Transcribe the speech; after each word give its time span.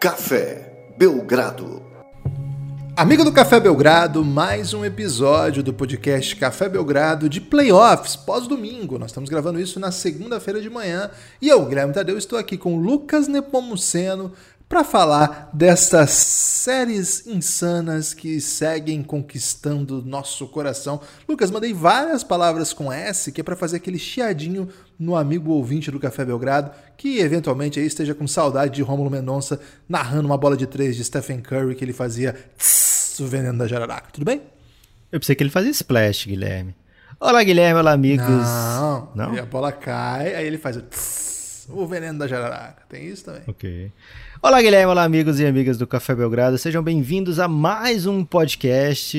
Café 0.00 0.94
Belgrado. 0.96 1.82
Amigo 2.96 3.22
do 3.22 3.30
Café 3.30 3.60
Belgrado, 3.60 4.24
mais 4.24 4.72
um 4.72 4.82
episódio 4.82 5.62
do 5.62 5.74
podcast 5.74 6.34
Café 6.36 6.70
Belgrado 6.70 7.28
de 7.28 7.38
playoffs, 7.38 8.16
pós-domingo. 8.16 8.98
Nós 8.98 9.10
estamos 9.10 9.28
gravando 9.28 9.60
isso 9.60 9.78
na 9.78 9.92
segunda-feira 9.92 10.62
de 10.62 10.70
manhã 10.70 11.10
e 11.38 11.50
eu, 11.50 11.66
Guilherme 11.66 11.92
Tadeu, 11.92 12.16
estou 12.16 12.38
aqui 12.38 12.56
com 12.56 12.78
Lucas 12.78 13.28
Nepomuceno 13.28 14.32
para 14.70 14.84
falar 14.84 15.50
dessas 15.52 16.10
séries 16.10 17.26
insanas 17.26 18.14
que 18.14 18.40
seguem 18.40 19.02
conquistando 19.02 20.00
nosso 20.00 20.46
coração. 20.46 21.00
Lucas, 21.28 21.50
mandei 21.50 21.74
várias 21.74 22.22
palavras 22.22 22.72
com 22.72 22.92
S, 22.92 23.32
que 23.32 23.40
é 23.40 23.44
para 23.44 23.56
fazer 23.56 23.78
aquele 23.78 23.98
chiadinho 23.98 24.68
no 24.96 25.16
amigo 25.16 25.50
ouvinte 25.50 25.90
do 25.90 25.98
Café 25.98 26.24
Belgrado, 26.24 26.70
que 26.96 27.18
eventualmente 27.18 27.80
aí 27.80 27.86
esteja 27.86 28.14
com 28.14 28.28
saudade 28.28 28.76
de 28.76 28.82
Rômulo 28.82 29.10
Mendonça 29.10 29.60
narrando 29.88 30.26
uma 30.26 30.38
bola 30.38 30.56
de 30.56 30.68
três 30.68 30.94
de 30.94 31.02
Stephen 31.02 31.40
Curry 31.40 31.74
que 31.74 31.84
ele 31.84 31.92
fazia 31.92 32.32
tss, 32.56 33.18
o 33.24 33.26
veneno 33.26 33.58
da 33.58 33.66
jararaca. 33.66 34.10
Tudo 34.12 34.24
bem? 34.24 34.40
Eu 35.10 35.18
pensei 35.18 35.34
que 35.34 35.42
ele 35.42 35.50
fazia 35.50 35.72
splash, 35.72 36.26
Guilherme. 36.26 36.76
Olá, 37.18 37.42
Guilherme, 37.42 37.80
olá, 37.80 37.90
amigos. 37.90 38.24
Não, 38.24 39.08
Não? 39.16 39.36
a 39.36 39.42
bola 39.42 39.72
cai, 39.72 40.32
aí 40.32 40.46
ele 40.46 40.58
faz 40.58 40.76
o 40.76 40.82
tss, 40.82 41.39
o 41.72 41.86
veneno 41.86 42.18
da 42.18 42.26
jararaca. 42.26 42.82
Tem 42.88 43.06
isso 43.06 43.24
também. 43.24 43.42
Ok. 43.46 43.90
Olá, 44.42 44.60
Guilherme, 44.60 44.90
olá, 44.90 45.04
amigos 45.04 45.38
e 45.38 45.46
amigas 45.46 45.76
do 45.76 45.86
Café 45.86 46.14
Belgrado. 46.14 46.56
Sejam 46.58 46.82
bem-vindos 46.82 47.38
a 47.38 47.46
mais 47.46 48.06
um 48.06 48.24
podcast. 48.24 49.16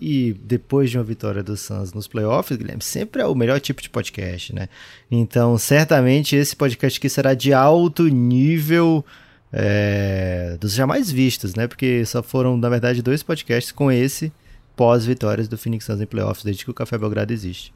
E 0.00 0.36
depois 0.42 0.90
de 0.90 0.98
uma 0.98 1.04
vitória 1.04 1.42
do 1.42 1.56
Suns 1.56 1.92
nos 1.92 2.06
playoffs, 2.06 2.56
Guilherme, 2.56 2.82
sempre 2.82 3.22
é 3.22 3.26
o 3.26 3.34
melhor 3.34 3.60
tipo 3.60 3.80
de 3.80 3.88
podcast, 3.88 4.54
né? 4.54 4.68
Então, 5.10 5.56
certamente 5.58 6.36
esse 6.36 6.54
podcast 6.56 6.98
aqui 6.98 7.08
será 7.08 7.34
de 7.34 7.52
alto 7.52 8.08
nível 8.08 9.04
é, 9.52 10.56
dos 10.60 10.74
jamais 10.74 11.10
vistos, 11.10 11.54
né? 11.54 11.66
Porque 11.68 12.04
só 12.04 12.22
foram, 12.22 12.56
na 12.56 12.68
verdade, 12.68 13.02
dois 13.02 13.22
podcasts 13.22 13.72
com 13.72 13.90
esse 13.90 14.32
pós-vitórias 14.76 15.46
do 15.46 15.56
Phoenix 15.56 15.84
Suns 15.84 16.00
em 16.00 16.06
playoffs 16.06 16.44
desde 16.44 16.64
que 16.64 16.70
o 16.70 16.74
Café 16.74 16.98
Belgrado 16.98 17.32
existe. 17.32 17.72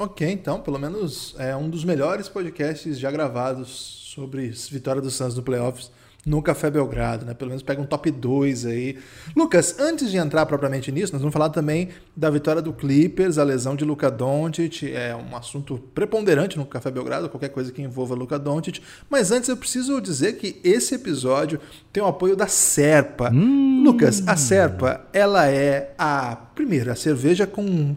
Ok, 0.00 0.26
então, 0.26 0.62
pelo 0.62 0.78
menos 0.78 1.34
é 1.38 1.54
um 1.54 1.68
dos 1.68 1.84
melhores 1.84 2.26
podcasts 2.26 2.98
já 2.98 3.10
gravados 3.10 3.68
sobre 4.14 4.48
vitória 4.70 5.02
do 5.02 5.10
Santos 5.10 5.36
no 5.36 5.42
playoffs 5.42 5.90
no 6.24 6.40
Café 6.40 6.70
Belgrado, 6.70 7.26
né? 7.26 7.34
Pelo 7.34 7.50
menos 7.50 7.62
pega 7.62 7.82
um 7.82 7.84
top 7.84 8.10
2 8.10 8.64
aí. 8.64 8.98
Lucas, 9.36 9.78
antes 9.78 10.10
de 10.10 10.16
entrar 10.16 10.46
propriamente 10.46 10.90
nisso, 10.90 11.12
nós 11.12 11.20
vamos 11.20 11.34
falar 11.34 11.50
também 11.50 11.90
da 12.16 12.30
vitória 12.30 12.62
do 12.62 12.72
Clippers, 12.72 13.36
a 13.36 13.44
lesão 13.44 13.76
de 13.76 13.84
Luca 13.84 14.10
Doncic, 14.10 14.84
é 14.84 15.14
um 15.14 15.36
assunto 15.36 15.76
preponderante 15.94 16.56
no 16.56 16.64
Café 16.64 16.90
Belgrado, 16.90 17.28
qualquer 17.28 17.50
coisa 17.50 17.70
que 17.70 17.82
envolva 17.82 18.14
Luca 18.14 18.38
Doncic, 18.38 18.80
mas 19.10 19.30
antes 19.30 19.50
eu 19.50 19.56
preciso 19.56 20.00
dizer 20.00 20.38
que 20.38 20.58
esse 20.64 20.94
episódio 20.94 21.60
tem 21.92 22.02
o 22.02 22.06
apoio 22.06 22.34
da 22.34 22.46
Serpa. 22.46 23.30
Hum. 23.30 23.82
Lucas, 23.84 24.26
a 24.26 24.34
Serpa, 24.34 25.02
ela 25.12 25.46
é 25.46 25.92
a 25.98 26.36
primeira 26.54 26.94
cerveja 26.94 27.46
com 27.46 27.94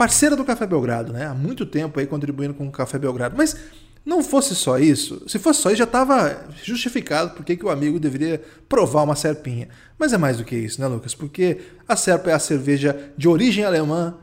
parceira 0.00 0.34
do 0.34 0.46
Café 0.46 0.66
Belgrado, 0.66 1.12
né? 1.12 1.26
Há 1.26 1.34
muito 1.34 1.66
tempo 1.66 2.00
aí 2.00 2.06
contribuindo 2.06 2.54
com 2.54 2.66
o 2.66 2.72
Café 2.72 2.98
Belgrado, 2.98 3.34
mas 3.36 3.54
não 4.02 4.22
fosse 4.22 4.54
só 4.54 4.78
isso, 4.78 5.22
se 5.28 5.38
fosse 5.38 5.60
só 5.60 5.68
isso 5.68 5.76
já 5.76 5.84
estava 5.84 6.46
justificado 6.64 7.32
porque 7.34 7.54
que 7.54 7.66
o 7.66 7.68
amigo 7.68 8.00
deveria 8.00 8.42
provar 8.66 9.02
uma 9.02 9.14
serpinha. 9.14 9.68
Mas 9.98 10.14
é 10.14 10.16
mais 10.16 10.38
do 10.38 10.44
que 10.44 10.56
isso, 10.56 10.80
né, 10.80 10.86
Lucas? 10.86 11.14
Porque 11.14 11.58
a 11.86 11.96
serpa 11.96 12.30
é 12.30 12.32
a 12.32 12.38
cerveja 12.38 13.12
de 13.14 13.28
origem 13.28 13.62
alemã, 13.62 14.16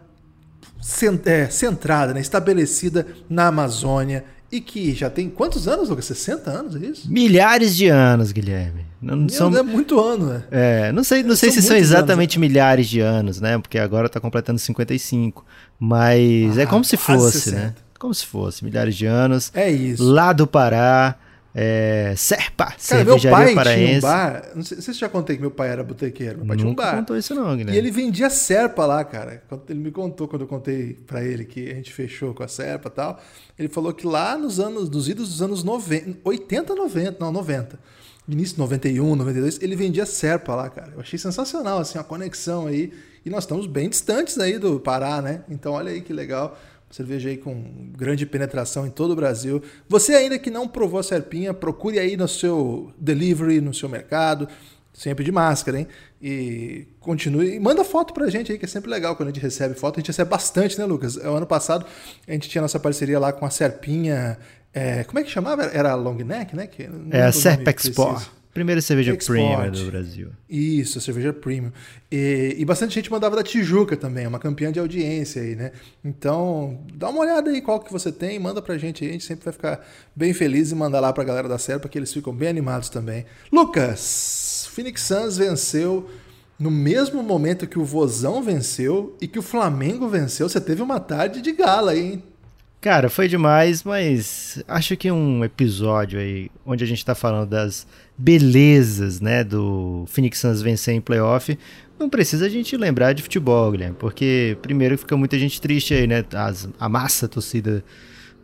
é, 1.25 1.48
centrada, 1.48 2.11
né, 2.11 2.22
estabelecida 2.22 3.05
na 3.30 3.45
Amazônia 3.45 4.25
e 4.51 4.61
que 4.61 4.93
já 4.93 5.09
tem 5.09 5.29
quantos 5.29 5.67
anos, 5.67 5.89
Lucas? 5.89 6.05
60 6.05 6.49
anos, 6.49 6.75
é 6.75 6.80
isso? 6.80 7.11
Milhares 7.11 7.75
de 7.75 7.87
anos, 7.87 8.31
Guilherme. 8.31 8.85
Não, 9.02 9.27
são... 9.30 9.55
É 9.55 9.61
muito 9.61 9.99
ano, 9.99 10.27
né? 10.27 10.43
É, 10.49 10.91
não 10.91 11.03
sei, 11.03 11.21
não 11.21 11.35
sei 11.35 11.52
se 11.52 11.61
são 11.61 11.75
exatamente 11.75 12.37
anos, 12.37 12.41
né? 12.41 12.47
milhares 12.47 12.87
de 12.87 12.99
anos, 12.99 13.41
né? 13.41 13.57
Porque 13.57 13.77
agora 13.77 14.07
está 14.07 14.19
completando 14.19 14.59
55. 14.59 15.45
Mas 15.80 16.57
é 16.57 16.61
ah, 16.61 16.63
é 16.63 16.65
como 16.65 16.83
se 16.83 16.97
fosse, 16.97 17.41
60. 17.41 17.61
né? 17.61 17.73
como 17.99 18.13
se 18.13 18.25
fosse, 18.25 18.63
milhares 18.63 18.95
de 18.95 19.05
anos. 19.05 19.52
É 19.53 19.69
isso. 19.69 20.03
Lá 20.03 20.33
do 20.33 20.47
Pará, 20.47 21.15
é, 21.59 22.13
Serpa, 22.15 22.75
Cara, 22.87 23.03
meu 23.03 23.19
pai 23.19 23.55
paraense. 23.55 23.85
Tinha 23.85 23.97
um 23.97 24.01
bar, 24.01 24.51
não 24.53 24.63
sei, 24.63 24.77
não 24.77 24.83
sei 24.83 24.93
se 24.93 24.99
já 24.99 25.09
contei 25.09 25.35
que 25.37 25.41
meu 25.41 25.49
pai 25.49 25.69
era 25.69 25.83
botequeiro, 25.83 26.37
meu 26.37 26.45
pai 26.45 26.55
Nunca 26.55 26.57
tinha 26.57 26.71
um 26.71 26.75
bar. 26.75 26.95
contou 26.97 27.17
isso 27.17 27.33
não, 27.33 27.57
Guilherme. 27.57 27.73
E 27.73 27.77
ele 27.77 27.89
vendia 27.89 28.29
Serpa 28.29 28.85
lá, 28.85 29.03
cara. 29.03 29.41
Ele 29.67 29.79
me 29.79 29.89
contou 29.89 30.27
quando 30.27 30.43
eu 30.43 30.47
contei 30.47 30.93
para 31.07 31.23
ele 31.23 31.45
que 31.45 31.71
a 31.71 31.73
gente 31.73 31.91
fechou 31.91 32.31
com 32.35 32.43
a 32.43 32.47
Serpa 32.47 32.89
e 32.89 32.91
tal. 32.91 33.19
Ele 33.57 33.67
falou 33.69 33.91
que 33.91 34.05
lá 34.05 34.37
nos 34.37 34.59
anos, 34.59 34.87
nos 34.87 35.09
idos 35.09 35.29
dos 35.29 35.41
anos 35.41 35.63
90, 35.63 36.19
80, 36.23 36.75
90, 36.75 37.17
não, 37.19 37.31
90. 37.31 37.79
Início 38.29 38.59
91, 38.59 39.15
92, 39.15 39.59
ele 39.59 39.75
vendia 39.75 40.05
Serpa 40.05 40.53
lá, 40.53 40.69
cara. 40.69 40.91
Eu 40.93 40.99
achei 41.01 41.17
sensacional, 41.17 41.79
assim, 41.79 41.97
a 41.97 42.03
conexão 42.03 42.67
aí. 42.67 42.93
E 43.25 43.31
nós 43.31 43.45
estamos 43.45 43.65
bem 43.65 43.89
distantes 43.89 44.37
aí 44.37 44.59
do 44.59 44.79
Pará, 44.79 45.23
né? 45.23 45.41
Então 45.49 45.73
olha 45.73 45.91
aí 45.91 46.01
que 46.01 46.13
legal. 46.13 46.55
Cerveja 46.89 47.30
aí 47.30 47.37
com 47.37 47.92
grande 47.98 48.25
penetração 48.25 48.87
em 48.87 48.89
todo 48.89 49.11
o 49.11 49.15
Brasil. 49.15 49.61
Você 49.89 50.14
ainda 50.14 50.39
que 50.39 50.49
não 50.49 50.67
provou 50.67 50.99
a 50.99 51.03
serpinha, 51.03 51.53
procure 51.53 51.99
aí 51.99 52.15
no 52.15 52.27
seu 52.27 52.92
delivery, 52.98 53.59
no 53.59 53.73
seu 53.73 53.89
mercado, 53.89 54.48
sempre 54.93 55.23
de 55.23 55.31
máscara, 55.31 55.80
hein? 55.80 55.87
E 56.21 56.87
continue. 56.99 57.55
E 57.55 57.59
manda 57.59 57.83
foto 57.83 58.14
pra 58.14 58.30
gente 58.30 58.52
aí, 58.52 58.58
que 58.58 58.65
é 58.65 58.67
sempre 58.67 58.89
legal 58.89 59.15
quando 59.15 59.30
a 59.30 59.31
gente 59.31 59.42
recebe 59.42 59.75
foto. 59.75 59.98
A 59.98 59.99
gente 59.99 60.08
recebe 60.08 60.30
bastante, 60.30 60.80
né, 60.80 60.86
Lucas? 60.86 61.17
O 61.17 61.33
ano 61.33 61.45
passado 61.45 61.86
a 62.27 62.31
gente 62.31 62.49
tinha 62.49 62.61
nossa 62.61 62.80
parceria 62.80 63.19
lá 63.19 63.33
com 63.33 63.45
a 63.45 63.49
serpinha. 63.49 64.37
É, 64.73 65.04
como 65.04 65.19
é 65.19 65.23
que 65.23 65.30
chamava? 65.30 65.64
Era 65.65 65.93
long 65.95 66.15
neck, 66.15 66.55
né? 66.55 66.67
Que, 66.67 66.89
é 67.11 67.23
a 67.23 67.31
Serpexport. 67.31 68.27
Primeira 68.57 68.81
cerveja 68.81 69.13
Export. 69.13 69.37
premium 69.39 69.71
do 69.71 69.91
Brasil. 69.91 70.29
Isso, 70.49 70.99
cerveja 70.99 71.31
premium. 71.31 71.71
E, 72.11 72.55
e, 72.57 72.65
bastante 72.65 72.95
gente 72.95 73.11
mandava 73.11 73.35
da 73.35 73.43
Tijuca 73.43 73.95
também, 73.95 74.25
é 74.25 74.27
uma 74.27 74.39
campeã 74.39 74.71
de 74.71 74.79
audiência 74.79 75.43
aí, 75.43 75.55
né? 75.55 75.73
Então, 76.03 76.83
dá 76.91 77.07
uma 77.09 77.19
olhada 77.19 77.51
aí 77.51 77.61
qual 77.61 77.79
que 77.79 77.91
você 77.93 78.11
tem, 78.11 78.39
manda 78.39 78.59
pra 78.59 78.75
gente 78.75 79.03
aí, 79.03 79.11
a 79.11 79.13
gente 79.13 79.25
sempre 79.25 79.45
vai 79.45 79.53
ficar 79.53 79.87
bem 80.15 80.33
feliz 80.33 80.71
e 80.71 80.75
mandar 80.75 80.99
lá 80.99 81.13
pra 81.13 81.23
galera 81.23 81.47
da 81.47 81.59
Serpa, 81.59 81.87
que 81.87 81.99
eles 81.99 82.11
ficam 82.11 82.33
bem 82.33 82.49
animados 82.49 82.89
também. 82.89 83.27
Lucas, 83.51 84.67
Phoenix 84.71 85.03
Suns 85.03 85.37
venceu 85.37 86.09
no 86.57 86.71
mesmo 86.71 87.21
momento 87.21 87.67
que 87.67 87.77
o 87.77 87.85
Vozão 87.85 88.41
venceu 88.41 89.15
e 89.21 89.27
que 89.27 89.37
o 89.37 89.43
Flamengo 89.43 90.07
venceu. 90.07 90.49
Você 90.49 90.59
teve 90.59 90.81
uma 90.81 90.99
tarde 90.99 91.43
de 91.43 91.51
gala 91.51 91.91
aí, 91.91 92.13
hein? 92.13 92.23
Cara, 92.87 93.09
foi 93.09 93.27
demais, 93.27 93.83
mas 93.83 94.64
acho 94.65 94.95
que 94.95 95.11
um 95.11 95.43
episódio 95.43 96.21
aí 96.21 96.49
onde 96.65 96.86
a 96.86 96.87
gente 96.87 97.03
tá 97.03 97.14
falando 97.14 97.49
das 97.49 97.86
belezas, 98.17 99.20
né, 99.20 99.43
do 99.43 100.05
Phoenix 100.08 100.39
Suns 100.39 100.61
vencer 100.61 100.93
em 100.93 101.02
playoff, 101.02 101.59
não 101.99 102.09
precisa 102.09 102.45
a 102.45 102.49
gente 102.49 102.77
lembrar 102.77 103.11
de 103.11 103.21
futebol, 103.21 103.70
Guilherme, 103.73 103.98
porque 103.99 104.58
primeiro 104.61 104.98
fica 104.98 105.17
muita 105.17 105.37
gente 105.37 105.59
triste 105.59 105.93
aí, 105.93 106.08
né, 106.08 106.23
As, 106.33 106.70
a 106.80 106.87
massa 106.87 107.27
torcida 107.27 107.83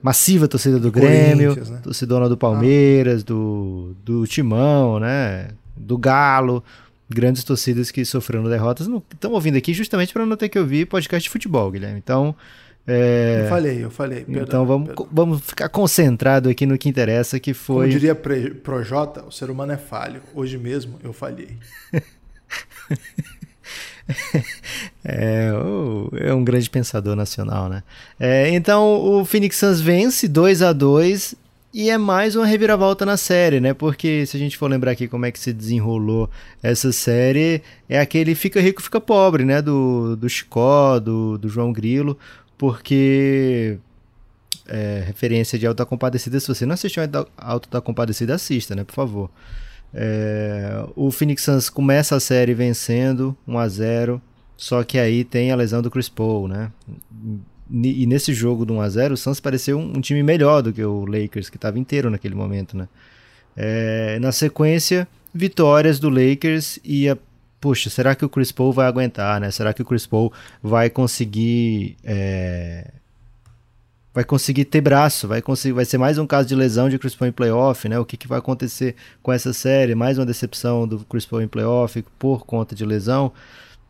massiva 0.02 0.46
torcida 0.46 0.78
do 0.78 0.92
Grêmio, 0.92 1.56
né? 1.56 1.80
do 2.28 2.36
Palmeiras, 2.36 3.22
ah. 3.22 3.26
do, 3.26 3.96
do 4.04 4.28
Timão, 4.28 5.00
né, 5.00 5.52
do 5.74 5.98
Galo, 5.98 6.62
grandes 7.10 7.46
torcidas 7.46 7.92
que 7.92 8.04
sofreram 8.04 8.44
derrotas, 8.50 8.90
estão 9.14 9.32
ouvindo 9.32 9.58
aqui 9.58 9.74
justamente 9.74 10.12
para 10.12 10.26
não 10.26 10.36
ter 10.36 10.50
que 10.50 10.60
ouvir 10.60 10.86
podcast 10.86 11.24
de 11.24 11.30
futebol, 11.30 11.72
Guilherme. 11.72 12.00
Então, 12.04 12.36
é... 12.86 13.44
Eu 13.44 13.50
falei, 13.50 13.84
eu 13.86 13.92
falei. 13.92 14.26
Perdão, 14.26 14.44
então 14.44 14.66
vamos, 14.66 14.88
perdão. 14.88 15.08
vamos 15.12 15.42
ficar 15.42 15.70
concentrado 15.70 16.50
aqui 16.50 16.66
no 16.66 16.78
que 16.78 16.90
interessa, 16.90 17.40
que 17.40 17.54
foi. 17.54 17.88
Como 17.88 18.00
diria 18.00 18.16
Projota, 18.16 19.24
o 19.24 19.32
ser 19.32 19.50
humano 19.50 19.72
é 19.72 19.78
falho. 19.78 20.22
Hoje 20.36 20.58
mesmo 20.58 21.00
eu 21.02 21.14
falhei. 21.14 21.58
é, 25.06 25.50
é 26.18 26.34
um 26.34 26.44
grande 26.44 26.70
pensador 26.70 27.16
nacional, 27.16 27.70
né? 27.70 27.84
É, 28.20 28.50
então 28.50 29.02
o 29.02 29.24
Phoenix 29.24 29.56
Suns 29.58 29.80
vence 29.80 30.28
2 30.28 30.62
a 30.62 30.74
2 30.74 31.36
e 31.74 31.90
é 31.90 31.98
mais 31.98 32.36
uma 32.36 32.46
reviravolta 32.46 33.06
na 33.06 33.16
série, 33.16 33.62
né? 33.62 33.74
Porque 33.74 34.26
se 34.26 34.36
a 34.36 34.40
gente 34.40 34.58
for 34.58 34.70
lembrar 34.70 34.92
aqui 34.92 35.08
como 35.08 35.26
é 35.26 35.32
que 35.32 35.40
se 35.40 35.54
desenrolou 35.54 36.30
essa 36.62 36.92
série, 36.92 37.64
é 37.88 38.00
aquele 38.00 38.36
fica 38.36 38.60
rico, 38.60 38.82
fica 38.82 39.00
pobre, 39.00 39.46
né? 39.46 39.62
Do, 39.62 40.18
do 40.18 40.30
Chicó, 40.30 41.00
do, 41.00 41.38
do 41.38 41.48
João 41.48 41.72
Grilo 41.72 42.18
porque 42.64 43.78
é, 44.70 45.04
referência 45.06 45.60
de 45.60 45.68
Alto 45.68 45.80
da 45.80 45.86
Compadecida, 45.86 46.40
se 46.40 46.48
você 46.48 46.66
não 46.66 46.76
assistiu 46.76 47.04
Alto 47.36 47.70
da 47.70 47.82
Compadecida, 47.82 48.36
assista, 48.36 48.74
né, 48.74 48.86
por 48.86 48.94
favor. 48.94 49.30
É, 49.94 50.86
o 50.96 51.12
Phoenix 51.12 51.44
Suns 51.44 51.70
começa 51.70 52.16
a 52.16 52.22
série 52.22 52.54
vencendo 52.54 53.36
1 53.46 53.58
a 53.58 53.68
0 53.68 54.22
só 54.56 54.82
que 54.82 54.98
aí 54.98 55.26
tem 55.26 55.52
a 55.52 55.58
lesão 55.58 55.82
do 55.82 55.92
Chris 55.92 56.08
Paul, 56.08 56.48
né? 56.48 56.72
E 57.70 58.06
nesse 58.06 58.34
jogo 58.34 58.64
do 58.64 58.76
1 58.76 58.80
a 58.82 58.90
0 58.90 59.14
o 59.16 59.18
Suns 59.18 59.42
pareceu 59.42 59.78
um, 59.78 59.98
um 59.98 60.00
time 60.00 60.24
melhor 60.24 60.62
do 60.62 60.72
que 60.72 60.86
o 60.86 61.04
Lakers, 61.06 61.50
que 61.50 61.58
estava 61.58 61.78
inteiro 61.78 62.10
naquele 62.10 62.34
momento, 62.34 62.78
né? 62.78 62.88
É, 63.58 64.18
na 64.20 64.32
sequência, 64.32 65.06
vitórias 65.34 66.00
do 66.00 66.08
Lakers 66.08 66.80
e 66.82 67.10
a 67.10 67.18
puxa, 67.64 67.90
será 67.90 68.14
que 68.14 68.26
o 68.26 68.30
Chris 68.30 68.52
Paul 68.52 68.74
vai 68.74 68.86
aguentar, 68.86 69.40
né? 69.40 69.50
Será 69.50 69.74
que 69.74 69.82
o 69.82 69.86
Chris 69.86 70.06
Paul 70.06 70.34
vai 70.62 70.90
conseguir 70.90 71.96
é, 72.04 72.92
vai 74.14 74.26
conseguir 74.26 74.66
ter 74.66 74.82
braço, 74.82 75.30
vai 75.30 75.42
conseguir, 75.42 75.72
vai 75.72 75.86
ser 75.86 75.98
mais 75.98 76.18
um 76.18 76.28
caso 76.28 76.46
de 76.46 76.56
lesão 76.56 76.90
de 76.90 77.00
Chris 77.00 77.16
Paul 77.16 77.30
em 77.30 77.32
playoff, 77.32 77.88
né? 77.88 77.98
O 77.98 78.04
que, 78.04 78.18
que 78.18 78.28
vai 78.28 78.40
acontecer 78.40 78.98
com 79.22 79.32
essa 79.32 79.54
série? 79.54 79.96
Mais 79.96 80.20
uma 80.20 80.26
decepção 80.26 80.86
do 80.86 81.06
Chris 81.06 81.26
Paul 81.26 81.42
em 81.42 81.48
playoff 81.48 82.04
por 82.20 82.46
conta 82.46 82.76
de 82.76 82.86
lesão, 82.86 83.32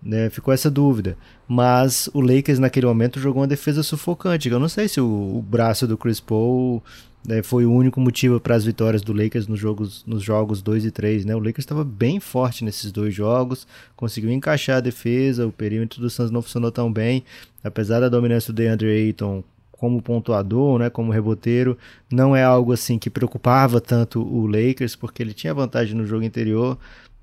né? 0.03 0.29
Ficou 0.29 0.53
essa 0.53 0.69
dúvida. 0.69 1.17
Mas 1.47 2.09
o 2.13 2.21
Lakers 2.21 2.59
naquele 2.59 2.85
momento 2.85 3.19
jogou 3.19 3.41
uma 3.41 3.47
defesa 3.47 3.83
sufocante. 3.83 4.49
Eu 4.49 4.59
não 4.59 4.69
sei 4.69 4.87
se 4.87 4.99
o, 4.99 5.05
o 5.05 5.41
braço 5.41 5.87
do 5.87 5.97
Chris 5.97 6.19
Paul 6.19 6.83
né, 7.25 7.41
foi 7.41 7.65
o 7.65 7.71
único 7.71 7.99
motivo 7.99 8.39
para 8.39 8.55
as 8.55 8.65
vitórias 8.65 9.01
do 9.01 9.13
Lakers 9.13 9.47
nos 9.47 9.59
jogos, 9.59 10.03
nos 10.05 10.21
jogos 10.21 10.61
2 10.61 10.85
e 10.85 10.91
3. 10.91 11.25
Né? 11.25 11.35
O 11.35 11.39
Lakers 11.39 11.59
estava 11.59 11.83
bem 11.83 12.19
forte 12.19 12.63
nesses 12.63 12.91
dois 12.91 13.13
jogos, 13.13 13.65
conseguiu 13.95 14.31
encaixar 14.31 14.77
a 14.77 14.81
defesa, 14.81 15.47
o 15.47 15.51
perímetro 15.51 16.01
do 16.01 16.09
Suns 16.09 16.31
não 16.31 16.41
funcionou 16.41 16.71
tão 16.71 16.91
bem, 16.91 17.23
apesar 17.63 17.99
da 17.99 18.09
dominância 18.09 18.51
do 18.51 18.57
DeAndre 18.57 18.89
Ayton 18.89 19.43
como 19.71 20.01
pontuador, 20.01 20.79
né, 20.79 20.89
como 20.89 21.11
reboteiro, 21.11 21.77
não 22.09 22.33
é 22.33 22.41
algo 22.41 22.71
assim 22.71 22.97
que 22.97 23.09
preocupava 23.09 23.81
tanto 23.81 24.21
o 24.21 24.47
Lakers, 24.47 24.95
porque 24.95 25.21
ele 25.21 25.33
tinha 25.33 25.53
vantagem 25.53 25.93
no 25.93 26.05
jogo 26.05 26.25
anterior 26.25 26.77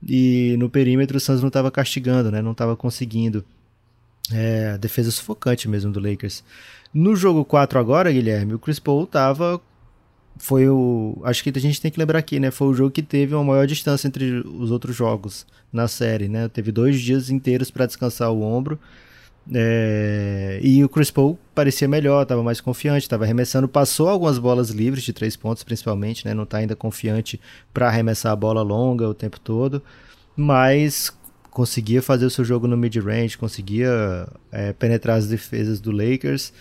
e 0.07 0.57
no 0.59 0.71
perímetro 0.71 1.17
o 1.17 1.21
Suns 1.21 1.41
não 1.41 1.49
estava 1.49 1.71
castigando, 1.71 2.31
né, 2.31 2.41
não 2.43 2.53
estava 2.53 2.77
conseguindo. 2.77 3.45
É, 4.33 4.79
defesa 4.79 5.11
sufocante 5.11 5.69
mesmo 5.69 5.91
do 5.91 5.99
Lakers. 5.99 6.45
No 6.95 7.17
jogo 7.17 7.45
4 7.45 7.79
agora, 7.79 8.13
Guilherme, 8.13 8.55
o 8.55 8.59
Chris 8.59 8.79
Paul 8.79 9.05
estava 9.05 9.61
foi 10.41 10.69
o. 10.69 11.21
Acho 11.25 11.43
que 11.43 11.53
a 11.55 11.61
gente 11.61 11.81
tem 11.81 11.91
que 11.91 11.99
lembrar 11.99 12.19
aqui, 12.19 12.41
né? 12.41 12.51
Foi 12.51 12.69
o 12.69 12.75
jogo 12.75 12.91
que 12.91 13.03
teve 13.03 13.35
uma 13.35 13.45
maior 13.45 13.67
distância 13.67 14.09
entre 14.09 14.41
os 14.41 14.71
outros 14.71 14.97
jogos 14.97 15.47
na 15.71 15.87
série, 15.87 16.29
né? 16.29 16.49
Teve 16.49 16.73
dois 16.73 16.99
dias 16.99 17.29
inteiros 17.29 17.71
para 17.71 17.85
descansar 17.85 18.33
o 18.33 18.43
ombro. 18.43 18.79
É, 19.53 20.61
e 20.63 20.85
o 20.85 20.89
Chris 20.89 21.11
Paul 21.11 21.39
parecia 21.55 21.89
melhor, 21.89 22.23
estava 22.23 22.43
mais 22.43 22.61
confiante, 22.61 23.03
estava 23.03 23.25
arremessando, 23.25 23.69
passou 23.69 24.09
algumas 24.09 24.39
bolas 24.39 24.71
livres 24.71 25.03
de 25.03 25.13
três 25.13 25.37
pontos, 25.37 25.65
principalmente, 25.65 26.25
né? 26.27 26.35
Não 26.35 26.45
está 26.45 26.59
ainda 26.59 26.77
confiante 26.77 27.41
para 27.73 27.89
arremessar 27.89 28.33
a 28.33 28.37
bola 28.37 28.63
longa 28.63 29.09
o 29.09 29.15
tempo 29.15 29.41
todo, 29.41 29.83
mas 30.37 31.13
conseguia 31.51 32.01
fazer 32.01 32.27
o 32.27 32.31
seu 32.31 32.45
jogo 32.45 32.67
no 32.67 32.77
mid-range, 32.77 33.37
conseguia 33.37 34.29
é, 34.53 34.73
penetrar 34.73 35.17
as 35.17 35.27
defesas 35.27 35.81
do 35.81 35.91
Lakers. 35.91 36.53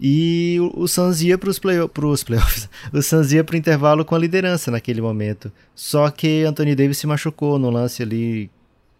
E 0.00 0.58
o, 0.74 0.86
Suns 0.86 1.22
ia 1.22 1.36
para 1.36 1.50
os 1.50 1.58
play, 1.58 1.76
playoffs. 1.88 2.68
O 2.92 3.02
Suns 3.02 3.32
ia 3.32 3.42
para 3.42 3.54
o 3.56 3.58
intervalo 3.58 4.04
com 4.04 4.14
a 4.14 4.18
liderança 4.18 4.70
naquele 4.70 5.00
momento. 5.00 5.50
Só 5.74 6.08
que 6.10 6.44
Anthony 6.44 6.74
Davis 6.76 6.98
se 6.98 7.06
machucou 7.06 7.58
no 7.58 7.68
lance 7.68 8.02
ali 8.02 8.48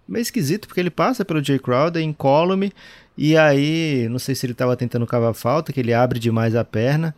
meio 0.08 0.22
esquisito, 0.22 0.66
porque 0.66 0.80
ele 0.80 0.90
passa 0.90 1.24
pelo 1.24 1.44
Jay 1.44 1.58
Crowder 1.58 2.02
em 2.02 2.12
column 2.12 2.72
e 3.18 3.36
aí, 3.36 4.08
não 4.08 4.20
sei 4.20 4.36
se 4.36 4.46
ele 4.46 4.52
estava 4.52 4.76
tentando 4.76 5.04
cavar 5.04 5.34
falta, 5.34 5.72
que 5.72 5.80
ele 5.80 5.92
abre 5.92 6.20
demais 6.20 6.54
a 6.54 6.64
perna 6.64 7.12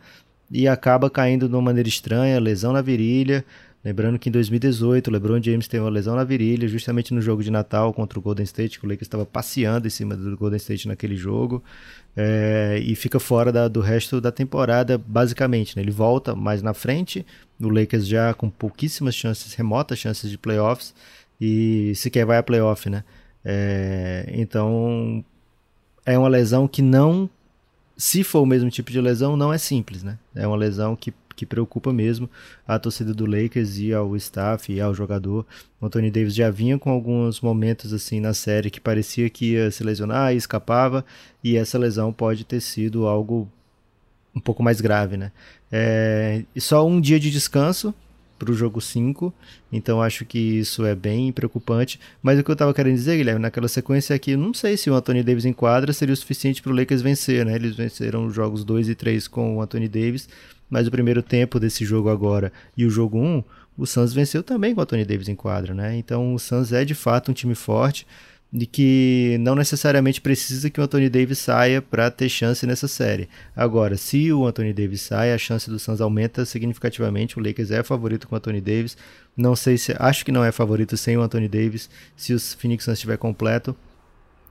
e 0.49 0.67
acaba 0.67 1.11
caindo 1.11 1.47
de 1.47 1.53
uma 1.53 1.61
maneira 1.61 1.87
estranha, 1.87 2.39
lesão 2.39 2.73
na 2.73 2.81
virilha. 2.81 3.45
Lembrando 3.85 4.17
que 4.17 4.27
em 4.27 4.31
2018 4.31 5.07
o 5.07 5.11
LeBron 5.11 5.39
James 5.41 5.67
teve 5.67 5.83
uma 5.83 5.91
lesão 5.91 6.15
na 6.15 6.23
virilha, 6.23 6.67
justamente 6.67 7.13
no 7.13 7.21
jogo 7.21 7.43
de 7.43 7.51
Natal 7.51 7.93
contra 7.93 8.17
o 8.17 8.21
Golden 8.21 8.43
State, 8.43 8.79
que 8.79 8.85
o 8.85 8.89
Lakers 8.89 9.07
estava 9.07 9.27
passeando 9.27 9.85
em 9.85 9.91
cima 9.91 10.15
do 10.15 10.35
Golden 10.35 10.57
State 10.57 10.87
naquele 10.87 11.15
jogo, 11.15 11.63
é, 12.17 12.79
e 12.83 12.95
fica 12.95 13.19
fora 13.19 13.51
da, 13.51 13.67
do 13.67 13.79
resto 13.79 14.19
da 14.19 14.31
temporada, 14.31 14.97
basicamente. 14.97 15.75
Né? 15.75 15.83
Ele 15.83 15.91
volta 15.91 16.35
mais 16.35 16.63
na 16.63 16.73
frente, 16.73 17.23
o 17.59 17.69
Lakers 17.69 18.07
já 18.07 18.33
com 18.33 18.49
pouquíssimas 18.49 19.13
chances, 19.13 19.53
remotas 19.53 19.99
chances 19.99 20.31
de 20.31 20.37
playoffs, 20.37 20.95
e 21.39 21.93
sequer 21.95 22.25
vai 22.25 22.39
a 22.39 22.43
playoff, 22.43 22.89
né? 22.89 23.03
É, 23.43 24.31
então 24.33 25.23
é 26.05 26.17
uma 26.17 26.27
lesão 26.27 26.67
que 26.67 26.81
não, 26.81 27.29
se 27.97 28.23
for 28.23 28.41
o 28.41 28.45
mesmo 28.45 28.69
tipo 28.69 28.91
de 28.91 28.99
lesão, 28.99 29.37
não 29.37 29.53
é 29.53 29.57
simples, 29.57 30.03
né? 30.03 30.17
É 30.35 30.47
uma 30.47 30.55
lesão 30.55 30.95
que, 30.95 31.13
que 31.35 31.45
preocupa 31.45 31.93
mesmo 31.93 32.29
a 32.67 32.79
torcida 32.79 33.13
do 33.13 33.25
Lakers 33.25 33.77
e 33.77 33.93
ao 33.93 34.15
staff 34.15 34.71
e 34.71 34.81
ao 34.81 34.93
jogador. 34.93 35.45
O 35.79 35.85
Anthony 35.85 36.09
Davis 36.09 36.33
já 36.33 36.49
vinha 36.49 36.77
com 36.79 36.89
alguns 36.89 37.41
momentos 37.41 37.93
assim 37.93 38.19
na 38.19 38.33
série 38.33 38.69
que 38.69 38.81
parecia 38.81 39.29
que 39.29 39.53
ia 39.53 39.71
se 39.71 39.83
lesionar 39.83 40.33
e 40.33 40.37
escapava, 40.37 41.05
e 41.43 41.55
essa 41.57 41.77
lesão 41.77 42.11
pode 42.11 42.43
ter 42.43 42.61
sido 42.61 43.07
algo 43.07 43.47
um 44.35 44.39
pouco 44.39 44.63
mais 44.63 44.79
grave, 44.81 45.17
né? 45.17 45.31
É, 45.71 46.43
só 46.57 46.85
um 46.85 46.99
dia 46.99 47.19
de 47.19 47.29
descanso 47.29 47.93
para 48.41 48.51
o 48.51 48.55
jogo 48.55 48.81
5, 48.81 49.31
então 49.71 50.01
acho 50.01 50.25
que 50.25 50.39
isso 50.39 50.83
é 50.83 50.95
bem 50.95 51.31
preocupante. 51.31 51.99
Mas 52.23 52.39
o 52.39 52.43
que 52.43 52.49
eu 52.49 52.53
estava 52.53 52.73
querendo 52.73 52.95
dizer, 52.95 53.17
Guilherme, 53.17 53.39
naquela 53.39 53.67
sequência 53.67 54.15
aqui, 54.15 54.35
não 54.35 54.51
sei 54.51 54.75
se 54.77 54.89
o 54.89 54.95
Anthony 54.95 55.21
Davis 55.21 55.45
enquadra 55.45 55.93
seria 55.93 56.13
o 56.13 56.17
suficiente 56.17 56.59
para 56.59 56.71
o 56.71 56.75
Lakers 56.75 57.03
vencer, 57.03 57.45
né? 57.45 57.53
Eles 57.53 57.75
venceram 57.75 58.25
os 58.25 58.33
jogos 58.33 58.63
2 58.63 58.89
e 58.89 58.95
3 58.95 59.27
com 59.27 59.57
o 59.57 59.61
Anthony 59.61 59.87
Davis, 59.87 60.27
mas 60.67 60.87
o 60.87 60.91
primeiro 60.91 61.21
tempo 61.21 61.59
desse 61.59 61.85
jogo 61.85 62.09
agora 62.09 62.51
e 62.75 62.83
o 62.83 62.89
jogo 62.89 63.19
1, 63.19 63.23
um, 63.23 63.43
o 63.77 63.85
Suns 63.85 64.11
venceu 64.11 64.41
também 64.41 64.73
com 64.73 64.81
o 64.81 64.83
Anthony 64.83 65.05
Davis 65.05 65.29
em 65.29 65.35
quadra, 65.35 65.75
né? 65.75 65.95
Então 65.95 66.33
o 66.33 66.39
Suns 66.39 66.73
é 66.73 66.83
de 66.83 66.95
fato 66.95 67.29
um 67.29 67.33
time 67.33 67.53
forte 67.53 68.07
de 68.53 68.65
que 68.65 69.37
não 69.39 69.55
necessariamente 69.55 70.19
precisa 70.19 70.69
que 70.69 70.79
o 70.81 70.83
Anthony 70.83 71.09
Davis 71.09 71.39
saia 71.39 71.81
para 71.81 72.11
ter 72.11 72.27
chance 72.27 72.65
nessa 72.67 72.87
série. 72.87 73.29
Agora, 73.55 73.95
se 73.95 74.31
o 74.33 74.45
Anthony 74.45 74.73
Davis 74.73 75.01
sai, 75.01 75.31
a 75.31 75.37
chance 75.37 75.69
do 75.69 75.79
Suns 75.79 76.01
aumenta 76.01 76.43
significativamente. 76.43 77.39
O 77.39 77.41
Lakers 77.41 77.71
é 77.71 77.81
favorito 77.81 78.27
com 78.27 78.35
o 78.35 78.37
Anthony 78.37 78.59
Davis. 78.59 78.97
Não 79.37 79.55
sei 79.55 79.77
se 79.77 79.95
acho 79.97 80.25
que 80.25 80.33
não 80.33 80.43
é 80.43 80.51
favorito 80.51 80.97
sem 80.97 81.17
o 81.17 81.21
Anthony 81.21 81.47
Davis, 81.47 81.89
se 82.15 82.33
o 82.33 82.39
Phoenix 82.39 82.83
Suns 82.83 82.95
estiver 82.95 83.17
completo. 83.17 83.73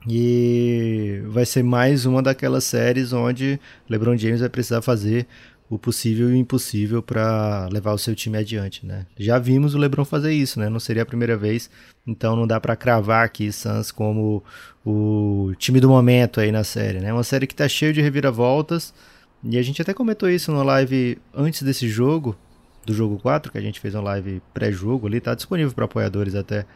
E 0.08 1.20
vai 1.26 1.44
ser 1.44 1.62
mais 1.62 2.06
uma 2.06 2.22
daquelas 2.22 2.64
séries 2.64 3.12
onde 3.12 3.60
LeBron 3.86 4.16
James 4.16 4.40
vai 4.40 4.48
precisar 4.48 4.80
fazer 4.80 5.26
o 5.70 5.78
possível 5.78 6.28
e 6.28 6.32
o 6.32 6.36
impossível 6.36 7.00
para 7.00 7.68
levar 7.70 7.92
o 7.92 7.98
seu 7.98 8.12
time 8.12 8.36
adiante, 8.36 8.84
né? 8.84 9.06
Já 9.16 9.38
vimos 9.38 9.72
o 9.72 9.78
LeBron 9.78 10.04
fazer 10.04 10.32
isso, 10.32 10.58
né? 10.58 10.68
Não 10.68 10.80
seria 10.80 11.04
a 11.04 11.06
primeira 11.06 11.36
vez, 11.36 11.70
então 12.04 12.34
não 12.34 12.44
dá 12.44 12.58
para 12.60 12.74
cravar 12.74 13.24
aqui 13.24 13.52
Suns 13.52 13.92
como 13.92 14.42
o 14.84 15.52
time 15.56 15.78
do 15.78 15.88
momento 15.88 16.40
aí 16.40 16.50
na 16.50 16.64
série, 16.64 16.98
né? 16.98 17.12
Uma 17.12 17.22
série 17.22 17.46
que 17.46 17.54
tá 17.54 17.68
cheia 17.68 17.92
de 17.92 18.02
reviravoltas, 18.02 18.92
e 19.44 19.56
a 19.56 19.62
gente 19.62 19.80
até 19.80 19.94
comentou 19.94 20.28
isso 20.28 20.50
no 20.50 20.62
live 20.64 21.18
antes 21.32 21.62
desse 21.62 21.88
jogo, 21.88 22.36
do 22.84 22.92
jogo 22.92 23.18
4, 23.20 23.52
que 23.52 23.58
a 23.58 23.62
gente 23.62 23.78
fez 23.78 23.94
uma 23.94 24.02
live 24.02 24.42
pré-jogo 24.52 25.06
ali, 25.06 25.20
tá 25.20 25.36
disponível 25.36 25.72
para 25.72 25.84
apoiadores 25.84 26.34
até, 26.34 26.66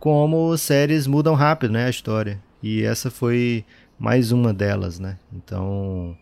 como 0.00 0.58
séries 0.58 1.06
mudam 1.06 1.34
rápido, 1.34 1.72
né, 1.72 1.86
a 1.86 1.90
história. 1.90 2.42
E 2.60 2.82
essa 2.82 3.08
foi 3.08 3.64
mais 3.98 4.32
uma 4.32 4.52
delas, 4.52 4.98
né? 4.98 5.16
Então, 5.32 6.16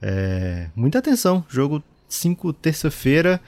é, 0.00 0.68
muita 0.74 0.98
atenção. 0.98 1.44
Jogo 1.48 1.82
5, 2.08 2.52
terça-feira. 2.52 3.40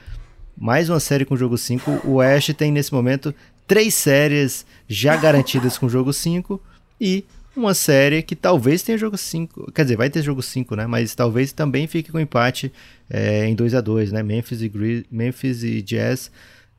Mais 0.56 0.88
uma 0.88 1.00
série 1.00 1.24
com 1.24 1.36
jogo 1.36 1.58
5. 1.58 2.02
O 2.04 2.20
Ash 2.20 2.46
tem 2.56 2.72
nesse 2.72 2.92
momento 2.92 3.34
três 3.66 3.94
séries 3.94 4.64
já 4.88 5.16
garantidas 5.16 5.76
com 5.76 5.88
jogo 5.88 6.12
5 6.12 6.60
e 7.00 7.24
uma 7.56 7.74
série 7.74 8.22
que 8.22 8.36
talvez 8.36 8.82
tenha 8.82 8.98
jogo 8.98 9.16
5. 9.16 9.72
Quer 9.72 9.82
dizer, 9.82 9.96
vai 9.96 10.10
ter 10.10 10.22
jogo 10.22 10.42
5, 10.42 10.76
né? 10.76 10.86
Mas 10.86 11.14
talvez 11.14 11.52
também 11.52 11.86
fique 11.86 12.12
com 12.12 12.20
empate 12.20 12.72
é, 13.08 13.46
em 13.46 13.54
2 13.54 13.74
a 13.74 13.80
2 13.80 14.12
né? 14.12 14.22
Memphis 14.22 14.62
e, 14.62 14.68
Gri 14.68 15.06
Memphis 15.10 15.62
e 15.62 15.82
Jazz. 15.82 16.30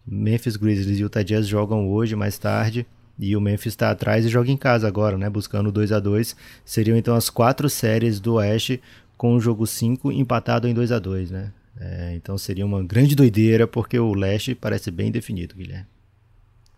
Memphis 0.05 0.55
Grizzlies 0.55 1.00
e 1.00 1.01
Utah 1.01 1.24
Jazz 1.24 1.47
jogam 1.47 1.89
hoje, 1.89 2.15
mais 2.15 2.38
tarde. 2.38 2.86
E 3.19 3.36
o 3.36 3.41
Memphis 3.41 3.74
está 3.74 3.89
atrás 3.89 4.25
e 4.25 4.29
joga 4.29 4.51
em 4.51 4.57
casa 4.57 4.88
agora, 4.88 5.17
né? 5.17 5.29
Buscando 5.29 5.71
2 5.71 5.91
a 5.91 6.00
2 6.00 6.36
Seriam 6.63 6.95
então 6.95 7.15
as 7.15 7.29
quatro 7.29 7.67
séries 7.67 8.19
do 8.19 8.36
Oeste 8.36 8.79
com 9.17 9.36
o 9.36 9.39
jogo 9.39 9.65
5 9.65 10.12
empatado 10.12 10.67
em 10.67 10.74
2 10.74 10.91
a 10.91 11.00
2 11.00 11.31
né? 11.31 11.51
É, 11.79 12.13
então 12.15 12.38
seria 12.38 12.65
uma 12.65 12.83
grande 12.83 13.15
doideira, 13.15 13.67
porque 13.67 14.00
o 14.00 14.13
leste 14.13 14.55
parece 14.55 14.89
bem 14.89 15.12
definido, 15.12 15.55
Guilherme. 15.55 15.86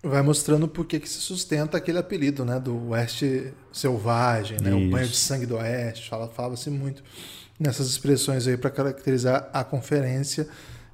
Vai 0.01 0.21
mostrando 0.21 0.67
por 0.67 0.85
que 0.85 0.99
se 1.05 1.19
sustenta 1.19 1.77
aquele 1.77 1.97
apelido, 1.97 2.45
né? 2.45 2.59
Do 2.59 2.89
Oeste 2.89 3.53
Selvagem, 3.71 4.57
né? 4.61 4.73
O 4.73 4.89
banho 4.89 5.07
de 5.07 5.15
sangue 5.15 5.45
do 5.45 5.55
Oeste. 5.55 6.09
Falava-se 6.09 6.69
muito 6.69 7.03
nessas 7.59 7.87
expressões 7.89 8.47
aí 8.47 8.55
para 8.55 8.69
caracterizar 8.69 9.49
a 9.51 9.63
conferência 9.63 10.47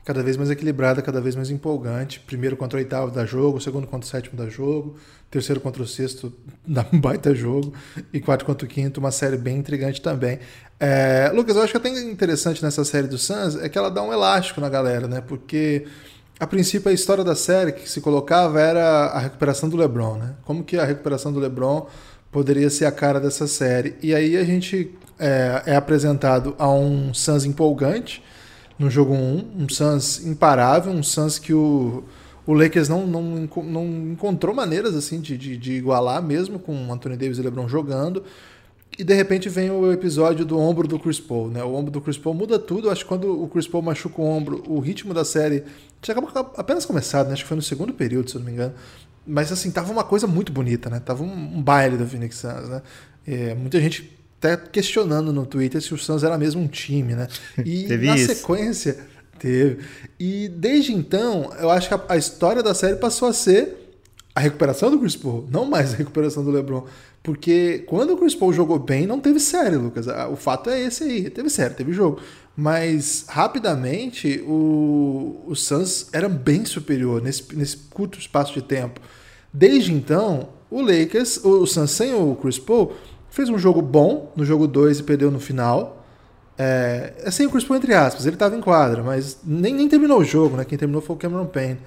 cada 0.06 0.22
vez 0.22 0.38
mais 0.38 0.52
equilibrada, 0.52 1.02
cada 1.02 1.20
vez 1.20 1.36
mais 1.36 1.50
empolgante. 1.50 2.20
Primeiro 2.20 2.56
contra 2.56 2.78
o 2.78 2.82
oitavo 2.82 3.12
da 3.12 3.26
jogo, 3.26 3.60
segundo 3.60 3.88
contra 3.88 4.08
o 4.08 4.10
sétimo 4.10 4.38
da 4.38 4.48
jogo, 4.48 4.96
terceiro 5.32 5.60
contra 5.60 5.82
o 5.82 5.88
sexto 5.88 6.32
dá 6.66 6.86
um 6.94 7.00
baita 7.02 7.34
jogo, 7.34 7.74
e 8.14 8.20
quarto 8.20 8.46
contra 8.46 8.66
o 8.66 8.70
quinto, 8.70 9.00
uma 9.00 9.12
série 9.12 9.36
bem 9.36 9.58
intrigante 9.58 10.00
também. 10.02 10.40
É, 10.80 11.32
Lucas, 11.34 11.56
eu 11.56 11.64
acho 11.64 11.72
que 11.72 11.78
até 11.78 11.90
interessante 12.02 12.62
nessa 12.62 12.84
série 12.84 13.08
do 13.08 13.18
Suns 13.18 13.56
é 13.56 13.70
que 13.70 13.78
ela 13.78 13.90
dá 13.90 14.02
um 14.02 14.12
elástico 14.12 14.60
na 14.60 14.70
galera, 14.70 15.08
né? 15.08 15.22
Porque 15.22 15.86
a 16.40 16.46
princípio 16.46 16.90
a 16.90 16.94
história 16.94 17.24
da 17.24 17.36
série 17.36 17.72
que 17.72 17.90
se 17.90 18.02
colocava 18.02 18.60
era 18.60 19.06
a 19.08 19.20
recuperação 19.20 19.70
do 19.70 19.78
LeBron, 19.78 20.18
né? 20.18 20.36
Como 20.44 20.64
que 20.64 20.78
a 20.78 20.84
recuperação 20.84 21.32
do 21.32 21.40
LeBron 21.40 21.88
poderia 22.32 22.70
ser 22.70 22.86
a 22.86 22.92
cara 22.92 23.20
dessa 23.20 23.48
série. 23.48 23.96
E 24.04 24.14
aí 24.14 24.36
a 24.36 24.44
gente 24.44 24.94
é, 25.18 25.64
é 25.66 25.76
apresentado 25.76 26.54
a 26.60 26.70
um 26.70 27.14
Suns 27.14 27.46
empolgante, 27.46 28.22
no 28.78 28.90
jogo 28.90 29.14
1, 29.14 29.54
um 29.58 29.70
Suns 29.70 30.26
imparável, 30.26 30.92
um 30.92 31.02
Suns 31.02 31.40
que 31.40 31.54
o, 31.54 32.04
o 32.46 32.54
Lakers 32.54 32.90
não, 32.90 33.08
não, 33.08 33.50
não 33.64 33.86
encontrou 34.12 34.54
maneiras 34.54 34.94
assim 34.94 35.22
de, 35.22 35.38
de, 35.38 35.56
de 35.56 35.74
igualar, 35.74 36.22
mesmo 36.22 36.60
com 36.60 36.92
Anthony 36.92 37.16
Davis 37.16 37.38
e 37.38 37.42
LeBron 37.42 37.70
jogando. 37.70 38.24
E 38.98 39.04
de 39.04 39.14
repente 39.14 39.50
vem 39.50 39.70
o 39.70 39.92
episódio 39.92 40.46
do 40.46 40.58
ombro 40.58 40.88
do 40.88 40.98
Chris 40.98 41.20
Paul, 41.20 41.50
né? 41.50 41.64
O 41.64 41.74
ombro 41.74 41.92
do 41.92 42.00
Chris 42.00 42.18
Paul 42.18 42.34
muda 42.34 42.58
tudo. 42.58 42.90
Acho 42.90 43.04
que 43.04 43.10
quando 43.10 43.44
o 43.44 43.48
Chris 43.50 43.68
Paul 43.68 43.84
machuca 43.84 44.22
o 44.22 44.26
ombro, 44.26 44.64
o 44.68 44.80
ritmo 44.80 45.14
da 45.14 45.26
série 45.26 45.64
tinha 46.02 46.16
apenas 46.56 46.86
começado, 46.86 47.28
né? 47.28 47.34
Acho 47.34 47.44
que 47.44 47.48
foi 47.48 47.58
no 47.58 47.64
segundo 47.64 47.94
período, 47.94 48.30
se 48.30 48.38
eu 48.38 48.40
não 48.40 48.46
me 48.46 48.54
engano. 48.54 48.74
Mas 49.28 49.52
assim, 49.52 49.70
tava 49.70 49.92
uma 49.92 50.04
coisa 50.04 50.28
muito 50.28 50.52
bonita, 50.52 50.90
né? 50.90 51.00
Tava 51.00 51.24
um, 51.24 51.58
um 51.58 51.62
baile 51.62 51.98
do 51.98 52.08
Phoenix 52.08 52.38
Suns, 52.38 52.70
né? 52.70 52.82
É, 53.28 53.54
muita 53.56 53.82
gente 53.82 54.16
até 54.40 54.56
questionando 54.56 55.34
no 55.34 55.46
Twitter 55.46 55.82
se 55.82 55.94
o 55.94 55.98
Suns 55.98 56.24
era 56.24 56.38
mesmo 56.38 56.62
um 56.62 56.68
time, 56.68 57.16
né? 57.16 57.28
E 57.66 57.88
na 57.98 58.16
isso. 58.16 58.34
sequência 58.34 58.98
teve. 59.40 59.84
E 60.20 60.48
desde 60.48 60.94
então, 60.94 61.52
eu 61.60 61.70
acho 61.70 61.88
que 61.88 61.94
a, 61.94 62.02
a 62.10 62.18
história 62.18 62.64
da 62.64 62.74
série 62.74 62.96
passou 62.96 63.28
a 63.28 63.34
ser 63.34 63.76
a 64.34 64.40
recuperação 64.40 64.92
do 64.92 65.00
Chris 65.00 65.16
Paul, 65.16 65.48
não 65.50 65.66
mais 65.66 65.94
a 65.94 65.98
recuperação 65.98 66.44
do 66.44 66.52
LeBron. 66.52 66.86
Porque 67.26 67.84
quando 67.88 68.14
o 68.14 68.18
Chris 68.18 68.36
Paul 68.36 68.54
jogou 68.54 68.78
bem, 68.78 69.08
não 69.08 69.20
teve 69.20 69.40
série, 69.40 69.76
Lucas. 69.76 70.06
O 70.32 70.36
fato 70.36 70.70
é 70.70 70.80
esse 70.80 71.04
aí. 71.04 71.28
Teve 71.28 71.50
série, 71.50 71.74
teve 71.74 71.92
jogo. 71.92 72.22
Mas 72.56 73.26
rapidamente 73.28 74.44
o, 74.48 75.42
o 75.48 75.56
Suns 75.56 76.08
era 76.14 76.30
bem 76.30 76.66
superior 76.66 77.24
nesse, 77.24 77.56
nesse 77.56 77.78
curto 77.78 78.20
espaço 78.20 78.54
de 78.54 78.62
tempo. 78.62 79.02
Desde 79.52 79.92
então, 79.92 80.50
o 80.70 80.80
Lakers, 80.82 81.44
o 81.44 81.66
Suns 81.66 81.90
sem 81.90 82.14
o 82.14 82.36
Chris 82.36 82.60
Paul, 82.60 82.94
fez 83.32 83.50
um 83.50 83.58
jogo 83.58 83.82
bom 83.82 84.32
no 84.36 84.46
jogo 84.46 84.68
2 84.68 85.00
e 85.00 85.04
perdeu 85.04 85.32
no 85.32 85.40
final. 85.40 86.06
É, 86.56 87.16
é, 87.24 87.32
sem 87.32 87.48
o 87.48 87.50
Chris 87.50 87.64
Paul, 87.64 87.78
entre 87.78 87.96
aspas, 87.96 88.28
ele 88.28 88.36
estava 88.36 88.56
em 88.56 88.62
quadra, 88.62 89.02
mas 89.02 89.40
nem, 89.44 89.74
nem 89.74 89.90
terminou 89.90 90.20
o 90.20 90.24
jogo, 90.24 90.58
né? 90.58 90.64
Quem 90.64 90.78
terminou 90.78 91.02
foi 91.02 91.16
o 91.16 91.20
Cameron 91.20 91.48
Payne. 91.48 91.80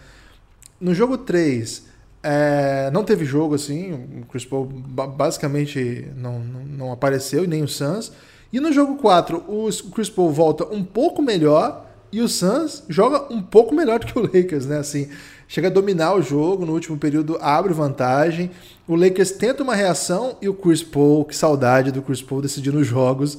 No 0.80 0.92
jogo 0.92 1.16
3, 1.16 1.84
é, 2.22 2.90
não 2.92 3.04
teve 3.04 3.24
jogo 3.24 3.54
assim, 3.54 3.92
o 4.22 4.26
Chris 4.26 4.44
Paul 4.44 4.66
basicamente 4.66 6.08
não, 6.16 6.40
não, 6.40 6.60
não, 6.64 6.92
apareceu 6.92 7.44
e 7.44 7.46
nem 7.46 7.62
o 7.62 7.68
Suns. 7.68 8.12
E 8.52 8.58
no 8.60 8.72
jogo 8.72 8.96
4, 8.96 9.44
o 9.46 9.68
Chris 9.92 10.10
Paul 10.10 10.30
volta 10.30 10.66
um 10.66 10.82
pouco 10.82 11.22
melhor 11.22 11.86
e 12.10 12.20
o 12.20 12.28
Suns 12.28 12.82
joga 12.88 13.32
um 13.32 13.42
pouco 13.42 13.74
melhor 13.74 14.00
do 14.00 14.06
que 14.06 14.18
o 14.18 14.22
Lakers, 14.22 14.66
né? 14.66 14.78
Assim, 14.78 15.08
chega 15.46 15.68
a 15.68 15.70
dominar 15.70 16.14
o 16.14 16.22
jogo 16.22 16.64
no 16.64 16.72
último 16.72 16.96
período, 16.96 17.38
abre 17.40 17.72
vantagem. 17.72 18.50
O 18.86 18.96
Lakers 18.96 19.32
tenta 19.32 19.62
uma 19.62 19.74
reação 19.74 20.36
e 20.40 20.48
o 20.48 20.54
Chris 20.54 20.82
Paul, 20.82 21.24
que 21.24 21.36
saudade 21.36 21.92
do 21.92 22.02
Chris 22.02 22.22
Paul 22.22 22.42
decidindo 22.42 22.78
os 22.78 22.86
jogos. 22.86 23.38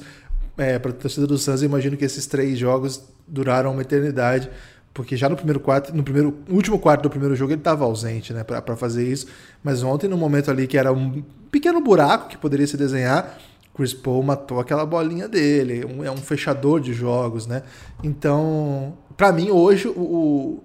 É, 0.56 0.78
para 0.78 0.90
a 0.90 0.94
torcida 0.94 1.26
do 1.26 1.36
Suns, 1.36 1.62
eu 1.62 1.66
imagino 1.66 1.96
que 1.96 2.04
esses 2.04 2.26
três 2.26 2.58
jogos 2.58 3.02
duraram 3.26 3.72
uma 3.72 3.82
eternidade 3.82 4.50
porque 4.92 5.16
já 5.16 5.28
no 5.28 5.36
primeiro 5.36 5.60
quarto, 5.60 5.94
no 5.94 6.02
primeiro, 6.02 6.36
último 6.48 6.78
quarto 6.78 7.02
do 7.02 7.10
primeiro 7.10 7.36
jogo 7.36 7.52
ele 7.52 7.60
estava 7.60 7.84
ausente, 7.84 8.32
né, 8.32 8.42
para 8.42 8.76
fazer 8.76 9.06
isso. 9.06 9.26
Mas 9.62 9.82
ontem, 9.82 10.08
no 10.08 10.16
momento 10.16 10.50
ali 10.50 10.66
que 10.66 10.76
era 10.76 10.92
um 10.92 11.22
pequeno 11.50 11.80
buraco 11.80 12.28
que 12.28 12.36
poderia 12.36 12.66
se 12.66 12.76
desenhar, 12.76 13.38
Chris 13.74 13.94
Paul 13.94 14.22
matou 14.22 14.58
aquela 14.58 14.84
bolinha 14.84 15.28
dele. 15.28 15.84
Um, 15.84 16.04
é 16.04 16.10
um 16.10 16.16
fechador 16.16 16.80
de 16.80 16.92
jogos, 16.92 17.46
né? 17.46 17.62
Então, 18.02 18.98
para 19.16 19.32
mim 19.32 19.50
hoje 19.50 19.88
o, 19.88 20.00
o, 20.00 20.64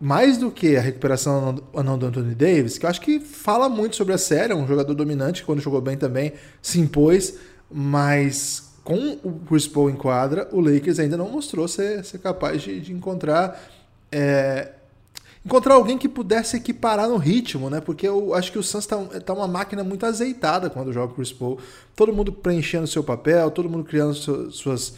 mais 0.00 0.38
do 0.38 0.50
que 0.50 0.76
a 0.76 0.80
recuperação 0.80 1.56
não 1.74 1.98
do 1.98 2.06
Anthony 2.06 2.34
Davis, 2.34 2.78
que 2.78 2.86
eu 2.86 2.90
acho 2.90 3.00
que 3.00 3.18
fala 3.18 3.68
muito 3.68 3.96
sobre 3.96 4.14
a 4.14 4.18
série, 4.18 4.52
é 4.52 4.56
um 4.56 4.66
jogador 4.66 4.94
dominante 4.94 5.44
quando 5.44 5.60
jogou 5.60 5.80
bem 5.80 5.96
também 5.96 6.32
se 6.62 6.78
impôs, 6.78 7.34
mas 7.70 8.75
com 8.86 9.18
o 9.24 9.40
Chris 9.48 9.66
Paul 9.66 9.90
em 9.90 9.96
quadra, 9.96 10.48
o 10.52 10.60
Lakers 10.60 11.00
ainda 11.00 11.16
não 11.16 11.28
mostrou 11.28 11.66
ser, 11.66 12.04
ser 12.04 12.18
capaz 12.18 12.62
de, 12.62 12.80
de 12.80 12.92
encontrar 12.92 13.60
é, 14.12 14.70
encontrar 15.44 15.74
alguém 15.74 15.98
que 15.98 16.08
pudesse 16.08 16.56
equiparar 16.56 17.08
no 17.08 17.16
ritmo, 17.16 17.68
né? 17.68 17.80
Porque 17.80 18.06
eu 18.06 18.32
acho 18.32 18.52
que 18.52 18.58
o 18.60 18.62
Suns 18.62 18.86
tá, 18.86 18.96
tá 19.24 19.32
uma 19.32 19.48
máquina 19.48 19.82
muito 19.82 20.06
azeitada 20.06 20.70
quando 20.70 20.92
joga 20.92 21.12
o 21.12 21.16
Chris 21.16 21.32
Paul. 21.32 21.58
Todo 21.96 22.12
mundo 22.12 22.30
preenchendo 22.30 22.86
seu 22.86 23.02
papel, 23.02 23.50
todo 23.50 23.68
mundo 23.68 23.84
criando 23.84 24.14
suas 24.14 24.94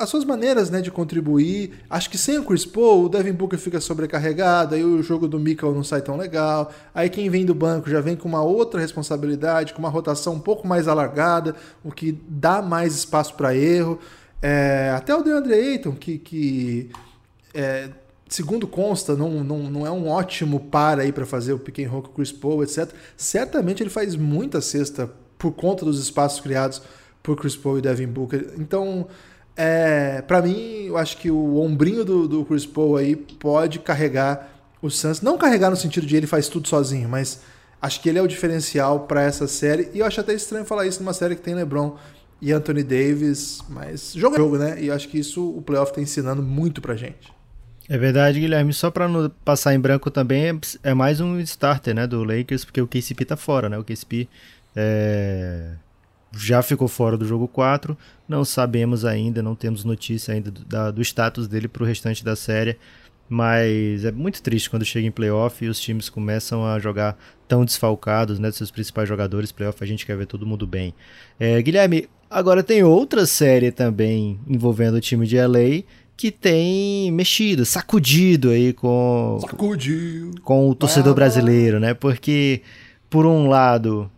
as 0.00 0.08
suas 0.08 0.24
maneiras 0.24 0.70
né, 0.70 0.80
de 0.80 0.90
contribuir. 0.90 1.72
Acho 1.88 2.08
que 2.08 2.16
sem 2.16 2.38
o 2.38 2.44
Chris 2.44 2.64
Paul, 2.64 3.04
o 3.04 3.08
Devin 3.08 3.32
Booker 3.32 3.58
fica 3.58 3.78
sobrecarregado, 3.80 4.74
aí 4.74 4.82
o 4.82 5.02
jogo 5.02 5.28
do 5.28 5.38
Mikkel 5.38 5.74
não 5.74 5.84
sai 5.84 6.00
tão 6.00 6.16
legal. 6.16 6.72
Aí 6.94 7.10
quem 7.10 7.28
vem 7.28 7.44
do 7.44 7.54
banco 7.54 7.90
já 7.90 8.00
vem 8.00 8.16
com 8.16 8.26
uma 8.26 8.42
outra 8.42 8.80
responsabilidade, 8.80 9.74
com 9.74 9.78
uma 9.80 9.90
rotação 9.90 10.34
um 10.34 10.40
pouco 10.40 10.66
mais 10.66 10.88
alargada, 10.88 11.54
o 11.84 11.92
que 11.92 12.18
dá 12.26 12.62
mais 12.62 12.94
espaço 12.94 13.34
para 13.34 13.54
erro. 13.54 13.98
É, 14.40 14.90
até 14.96 15.14
o 15.14 15.22
DeAndre 15.22 15.52
Ayton, 15.52 15.92
que, 15.92 16.16
que 16.16 16.90
é, 17.52 17.90
segundo 18.26 18.66
consta, 18.66 19.14
não, 19.14 19.44
não, 19.44 19.58
não 19.70 19.86
é 19.86 19.90
um 19.90 20.08
ótimo 20.08 20.60
par 20.60 20.98
aí 20.98 21.12
para 21.12 21.26
fazer 21.26 21.52
o 21.52 21.58
pick 21.58 21.80
and 21.80 21.90
roll 21.90 22.02
com 22.02 22.08
o 22.08 22.12
Chris 22.14 22.32
Paul, 22.32 22.62
etc. 22.62 22.88
Certamente 23.18 23.82
ele 23.82 23.90
faz 23.90 24.16
muita 24.16 24.62
cesta 24.62 25.10
por 25.36 25.52
conta 25.52 25.84
dos 25.84 26.00
espaços 26.00 26.40
criados 26.40 26.80
por 27.22 27.36
Chris 27.36 27.54
Paul 27.54 27.78
e 27.78 27.82
Devin 27.82 28.06
Booker. 28.06 28.54
Então, 28.58 29.06
é, 29.62 30.22
para 30.22 30.40
mim, 30.40 30.86
eu 30.86 30.96
acho 30.96 31.18
que 31.18 31.30
o 31.30 31.58
ombrinho 31.58 32.02
do, 32.02 32.26
do 32.26 32.46
Chris 32.46 32.64
Paul 32.64 32.96
aí 32.96 33.14
pode 33.14 33.78
carregar 33.78 34.50
o 34.80 34.88
Suns. 34.88 35.20
Não 35.20 35.36
carregar 35.36 35.68
no 35.68 35.76
sentido 35.76 36.06
de 36.06 36.16
ele 36.16 36.26
faz 36.26 36.48
tudo 36.48 36.66
sozinho, 36.66 37.06
mas 37.10 37.42
acho 37.82 38.00
que 38.00 38.08
ele 38.08 38.18
é 38.18 38.22
o 38.22 38.26
diferencial 38.26 39.00
para 39.00 39.22
essa 39.22 39.46
série. 39.46 39.90
E 39.92 39.98
eu 39.98 40.06
acho 40.06 40.18
até 40.18 40.32
estranho 40.32 40.64
falar 40.64 40.86
isso 40.86 41.02
numa 41.02 41.12
série 41.12 41.36
que 41.36 41.42
tem 41.42 41.54
LeBron 41.54 41.94
e 42.40 42.52
Anthony 42.52 42.82
Davis, 42.82 43.62
mas 43.68 44.14
jogo 44.14 44.36
é 44.36 44.38
jogo, 44.38 44.56
né? 44.56 44.82
E 44.82 44.90
acho 44.90 45.06
que 45.10 45.18
isso 45.18 45.46
o 45.46 45.60
playoff 45.60 45.92
tá 45.92 46.00
ensinando 46.00 46.42
muito 46.42 46.80
pra 46.80 46.96
gente. 46.96 47.30
É 47.86 47.98
verdade, 47.98 48.40
Guilherme. 48.40 48.72
Só 48.72 48.90
para 48.90 49.06
não 49.08 49.30
passar 49.44 49.74
em 49.74 49.78
branco 49.78 50.10
também, 50.10 50.48
é, 50.48 50.58
é, 50.84 50.94
mais 50.94 51.20
um 51.20 51.38
starter, 51.38 51.94
né, 51.94 52.06
do 52.06 52.24
Lakers, 52.24 52.64
porque 52.64 52.80
o 52.80 52.88
KCP 52.88 53.26
tá 53.26 53.36
fora, 53.36 53.68
né? 53.68 53.76
O 53.76 53.84
KCP 53.84 54.26
é 54.74 55.72
já 56.36 56.62
ficou 56.62 56.88
fora 56.88 57.16
do 57.16 57.26
jogo 57.26 57.48
4. 57.48 57.96
Não 58.28 58.44
sabemos 58.44 59.04
ainda, 59.04 59.42
não 59.42 59.54
temos 59.54 59.84
notícia 59.84 60.34
ainda 60.34 60.50
do, 60.50 60.64
da, 60.64 60.90
do 60.90 61.02
status 61.02 61.48
dele 61.48 61.68
para 61.68 61.82
o 61.82 61.86
restante 61.86 62.24
da 62.24 62.36
série. 62.36 62.76
Mas 63.28 64.04
é 64.04 64.10
muito 64.10 64.42
triste 64.42 64.68
quando 64.68 64.84
chega 64.84 65.06
em 65.06 65.10
playoff 65.12 65.64
e 65.64 65.68
os 65.68 65.80
times 65.80 66.08
começam 66.08 66.66
a 66.66 66.80
jogar 66.80 67.16
tão 67.46 67.64
desfalcados, 67.64 68.40
né? 68.40 68.50
Seus 68.50 68.72
principais 68.72 69.08
jogadores, 69.08 69.52
playoff, 69.52 69.82
a 69.82 69.86
gente 69.86 70.04
quer 70.04 70.16
ver 70.16 70.26
todo 70.26 70.44
mundo 70.44 70.66
bem. 70.66 70.92
É, 71.38 71.62
Guilherme, 71.62 72.08
agora 72.28 72.62
tem 72.62 72.82
outra 72.82 73.24
série 73.26 73.70
também 73.70 74.40
envolvendo 74.48 74.96
o 74.96 75.00
time 75.00 75.28
de 75.28 75.40
LA 75.40 75.84
que 76.16 76.30
tem 76.30 77.10
mexido, 77.12 77.64
sacudido 77.64 78.50
aí 78.50 78.72
com, 78.74 79.38
Sacudiu. 79.40 80.32
com 80.42 80.68
o 80.68 80.74
torcedor 80.74 81.14
brasileiro, 81.14 81.80
né? 81.80 81.94
Porque, 81.94 82.60
por 83.08 83.24
um 83.24 83.48
lado, 83.48 84.10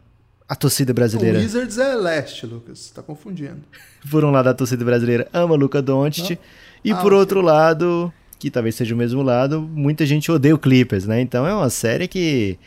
a 0.53 0.55
torcida 0.55 0.93
brasileira. 0.93 1.39
O 1.39 1.41
Wizards 1.41 1.79
é 1.79 1.95
leste, 1.95 2.45
Lucas. 2.45 2.79
Você 2.79 2.93
tá 2.93 3.03
confundindo. 3.03 3.63
Por 4.11 4.23
um 4.23 4.31
lado, 4.31 4.51
a 4.51 4.55
torcida 4.55 4.85
brasileira 4.85 5.27
ama 5.33 5.55
Luca 5.55 5.81
Doncic. 5.81 6.39
E 6.85 6.93
ah, 6.93 6.97
por 6.97 7.07
okay. 7.07 7.19
outro 7.19 7.41
lado, 7.41 8.13
que 8.39 8.51
talvez 8.51 8.75
seja 8.75 8.95
o 8.95 8.99
mesmo 8.99 9.23
lado, 9.23 9.63
muita 9.63 10.05
gente 10.05 10.31
odeia 10.31 10.55
o 10.55 10.59
Clippers, 10.59 11.07
né? 11.07 11.23
Então 11.23 11.47
é 11.47 11.55
uma 11.55 11.71
série 11.71 12.07
que, 12.07 12.59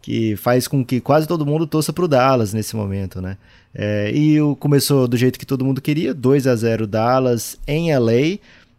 que 0.00 0.36
faz 0.36 0.66
com 0.66 0.82
que 0.82 1.00
quase 1.00 1.26
todo 1.26 1.44
mundo 1.44 1.66
torça 1.66 1.92
pro 1.92 2.08
Dallas 2.08 2.54
nesse 2.54 2.74
momento, 2.76 3.20
né? 3.20 3.36
É, 3.74 4.10
e 4.14 4.40
o, 4.40 4.56
começou 4.56 5.06
do 5.06 5.16
jeito 5.16 5.38
que 5.38 5.44
todo 5.44 5.64
mundo 5.64 5.82
queria, 5.82 6.14
2 6.14 6.46
a 6.46 6.56
0 6.56 6.86
Dallas 6.86 7.58
em 7.66 7.94
LA. 7.94 8.38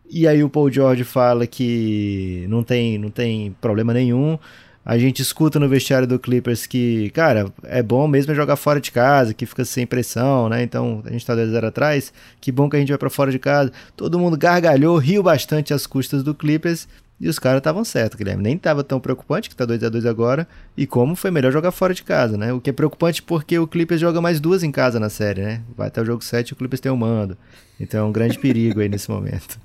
E 0.09 0.27
aí 0.27 0.43
o 0.43 0.49
Paul 0.49 0.71
George 0.71 1.03
fala 1.03 1.45
que 1.45 2.45
não 2.49 2.63
tem, 2.63 2.97
não 2.97 3.11
tem 3.11 3.55
problema 3.61 3.93
nenhum 3.93 4.39
a 4.85 4.99
gente 4.99 5.19
escuta 5.19 5.59
no 5.59 5.67
vestiário 5.67 6.07
do 6.07 6.19
Clippers 6.19 6.67
que, 6.67 7.09
cara, 7.09 7.51
é 7.63 7.81
bom 7.81 8.07
mesmo 8.07 8.35
jogar 8.35 8.55
fora 8.55 8.79
de 8.79 8.91
casa, 8.91 9.33
que 9.33 9.47
fica 9.47 9.65
sem 9.65 9.87
pressão, 9.87 10.47
né? 10.47 10.61
Então, 10.61 11.01
a 11.03 11.11
gente 11.11 11.25
tá 11.25 11.33
2 11.33 11.49
0 11.49 11.65
atrás, 11.65 12.13
que 12.39 12.51
bom 12.51 12.69
que 12.69 12.75
a 12.75 12.79
gente 12.79 12.89
vai 12.89 12.97
para 12.99 13.09
fora 13.09 13.31
de 13.31 13.39
casa. 13.39 13.71
Todo 13.97 14.19
mundo 14.19 14.37
gargalhou, 14.37 14.95
riu 14.97 15.23
bastante 15.23 15.73
às 15.73 15.87
custas 15.87 16.21
do 16.21 16.35
Clippers 16.35 16.87
e 17.19 17.27
os 17.27 17.39
caras 17.39 17.59
estavam 17.59 17.83
certos, 17.83 18.15
Guilherme. 18.15 18.43
Nem 18.43 18.59
tava 18.59 18.83
tão 18.83 18.99
preocupante 18.99 19.49
que 19.49 19.55
tá 19.55 19.65
2 19.65 19.83
a 19.83 19.89
2 19.89 20.05
agora, 20.05 20.47
e 20.77 20.85
como 20.85 21.15
foi 21.15 21.31
melhor 21.31 21.51
jogar 21.51 21.71
fora 21.71 21.91
de 21.91 22.03
casa, 22.03 22.37
né? 22.37 22.53
O 22.53 22.61
que 22.61 22.69
é 22.69 22.73
preocupante 22.73 23.23
porque 23.23 23.57
o 23.57 23.65
Clippers 23.65 23.99
joga 23.99 24.21
mais 24.21 24.39
duas 24.39 24.61
em 24.61 24.71
casa 24.71 24.99
na 24.99 25.09
série, 25.09 25.41
né? 25.41 25.61
Vai 25.75 25.87
até 25.87 25.99
o 25.99 26.05
jogo 26.05 26.23
7 26.23 26.49
e 26.49 26.53
o 26.53 26.55
Clippers 26.55 26.79
tem 26.79 26.91
o 26.91 26.95
um 26.95 26.97
mando. 26.97 27.35
Então 27.79 28.01
é 28.01 28.03
um 28.03 28.11
grande 28.11 28.37
perigo 28.37 28.81
aí 28.81 28.89
nesse 28.89 29.09
momento. 29.09 29.59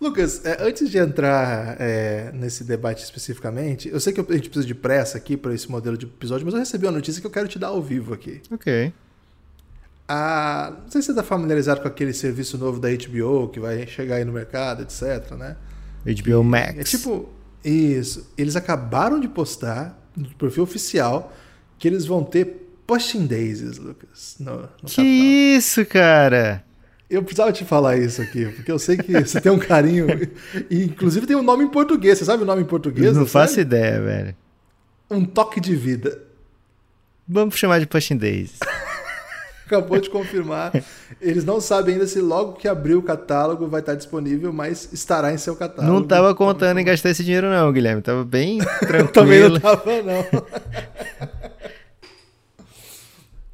Lucas, 0.00 0.44
é, 0.44 0.56
antes 0.60 0.88
de 0.90 0.98
entrar 0.98 1.76
é, 1.80 2.30
nesse 2.32 2.62
debate 2.62 3.02
especificamente, 3.02 3.88
eu 3.88 3.98
sei 3.98 4.12
que 4.12 4.20
a 4.20 4.34
gente 4.34 4.48
precisa 4.48 4.66
de 4.66 4.74
pressa 4.74 5.18
aqui 5.18 5.36
para 5.36 5.52
esse 5.52 5.68
modelo 5.68 5.98
de 5.98 6.06
episódio, 6.06 6.44
mas 6.44 6.54
eu 6.54 6.60
recebi 6.60 6.86
uma 6.86 6.92
notícia 6.92 7.20
que 7.20 7.26
eu 7.26 7.30
quero 7.30 7.48
te 7.48 7.58
dar 7.58 7.68
ao 7.68 7.82
vivo 7.82 8.14
aqui. 8.14 8.40
Ok. 8.50 8.92
Não 10.08 10.90
sei 10.90 11.02
se 11.02 11.06
você 11.06 11.12
está 11.12 11.22
familiarizado 11.22 11.80
com 11.82 11.88
aquele 11.88 12.14
serviço 12.14 12.56
novo 12.56 12.80
da 12.80 12.88
HBO 12.88 13.48
que 13.48 13.60
vai 13.60 13.86
chegar 13.86 14.16
aí 14.16 14.24
no 14.24 14.32
mercado, 14.32 14.82
etc, 14.82 15.32
né? 15.32 15.56
HBO 16.04 16.42
Max. 16.42 16.78
É 16.78 16.84
tipo, 16.84 17.28
isso. 17.62 18.26
Eles 18.38 18.56
acabaram 18.56 19.20
de 19.20 19.28
postar 19.28 19.98
no 20.16 20.28
perfil 20.30 20.62
oficial 20.62 21.32
que 21.78 21.86
eles 21.86 22.06
vão 22.06 22.24
ter 22.24 22.68
Pushing 22.86 23.26
Daisies, 23.26 23.76
Lucas. 23.76 24.36
No, 24.40 24.62
no 24.62 24.88
que 24.88 25.02
isso, 25.02 25.84
cara? 25.84 26.64
Eu 27.10 27.22
precisava 27.22 27.50
te 27.52 27.64
falar 27.64 27.96
isso 27.96 28.20
aqui, 28.20 28.46
porque 28.46 28.70
eu 28.70 28.78
sei 28.78 28.96
que 28.98 29.12
você 29.12 29.40
tem 29.40 29.50
um 29.50 29.58
carinho. 29.58 30.06
e, 30.70 30.84
inclusive 30.84 31.26
tem 31.26 31.36
um 31.36 31.42
nome 31.42 31.64
em 31.64 31.68
português. 31.68 32.18
Você 32.18 32.24
sabe 32.24 32.42
o 32.42 32.46
nome 32.46 32.62
em 32.62 32.66
português? 32.66 33.16
Não 33.16 33.26
faço 33.26 33.60
ideia, 33.60 34.00
velho. 34.00 34.36
Um 35.10 35.24
toque 35.24 35.58
de 35.58 35.74
vida. 35.74 36.22
Vamos 37.26 37.56
chamar 37.56 37.80
de 37.80 37.86
Pushing 37.86 38.16
Days. 38.18 38.58
acabou 39.68 40.00
de 40.00 40.08
confirmar. 40.08 40.72
Eles 41.20 41.44
não 41.44 41.60
sabem 41.60 41.94
ainda 41.94 42.06
se 42.06 42.20
logo 42.20 42.54
que 42.54 42.66
abrir 42.66 42.94
o 42.94 43.02
catálogo 43.02 43.68
vai 43.68 43.80
estar 43.80 43.94
disponível, 43.94 44.52
mas 44.52 44.88
estará 44.92 45.32
em 45.32 45.38
seu 45.38 45.54
catálogo. 45.54 45.92
Não 45.92 46.02
estava 46.02 46.34
contando 46.34 46.78
em 46.78 46.84
gastar 46.84 47.10
esse 47.10 47.22
dinheiro 47.22 47.48
não, 47.48 47.70
Guilherme. 47.70 48.00
Tava 48.00 48.24
bem 48.24 48.58
tranquilo. 48.80 49.08
Também 49.12 49.42
não 49.42 49.60
tava 49.60 50.02
não. 50.02 50.26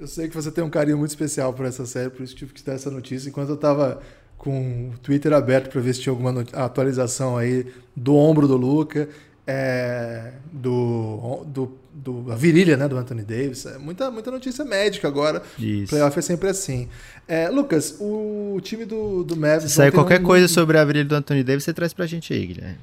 eu 0.04 0.08
sei 0.08 0.28
que 0.28 0.34
você 0.34 0.50
tem 0.50 0.62
um 0.62 0.68
carinho 0.68 0.98
muito 0.98 1.10
especial 1.10 1.54
por 1.54 1.64
essa 1.64 1.86
série, 1.86 2.10
por 2.10 2.22
isso 2.22 2.36
tive 2.36 2.52
que 2.52 2.62
dar 2.62 2.74
essa 2.74 2.90
notícia. 2.90 3.26
Enquanto 3.26 3.48
eu 3.48 3.56
tava 3.56 4.02
com 4.36 4.90
o 4.90 4.98
Twitter 4.98 5.32
aberto 5.32 5.70
para 5.70 5.80
ver 5.80 5.94
se 5.94 6.02
tinha 6.02 6.12
alguma 6.12 6.44
atualização 6.52 7.38
aí 7.38 7.66
do 7.96 8.14
ombro 8.14 8.46
do 8.46 8.54
Luca, 8.54 9.08
é, 9.46 10.32
do, 10.52 11.42
do, 11.46 11.78
do, 11.90 12.30
a 12.30 12.36
virilha 12.36 12.76
né, 12.76 12.86
do 12.86 12.98
Anthony 12.98 13.22
Davis. 13.22 13.64
É 13.64 13.78
muita, 13.78 14.10
muita 14.10 14.30
notícia 14.30 14.62
médica 14.62 15.08
agora. 15.08 15.42
Isso. 15.58 15.88
Playoff 15.88 16.18
é 16.18 16.22
sempre 16.22 16.50
assim. 16.50 16.86
É, 17.26 17.48
Lucas, 17.48 17.96
o 17.98 18.60
time 18.62 18.84
do, 18.84 19.24
do 19.24 19.34
Mavis... 19.34 19.70
Se 19.70 19.76
sair 19.76 19.90
qualquer 19.90 20.20
um... 20.20 20.24
coisa 20.24 20.46
sobre 20.48 20.76
a 20.76 20.84
virilha 20.84 21.06
do 21.06 21.14
Anthony 21.14 21.42
Davis, 21.42 21.64
você 21.64 21.72
traz 21.72 21.94
pra 21.94 22.04
gente 22.04 22.30
aí, 22.34 22.46
Guilherme. 22.46 22.78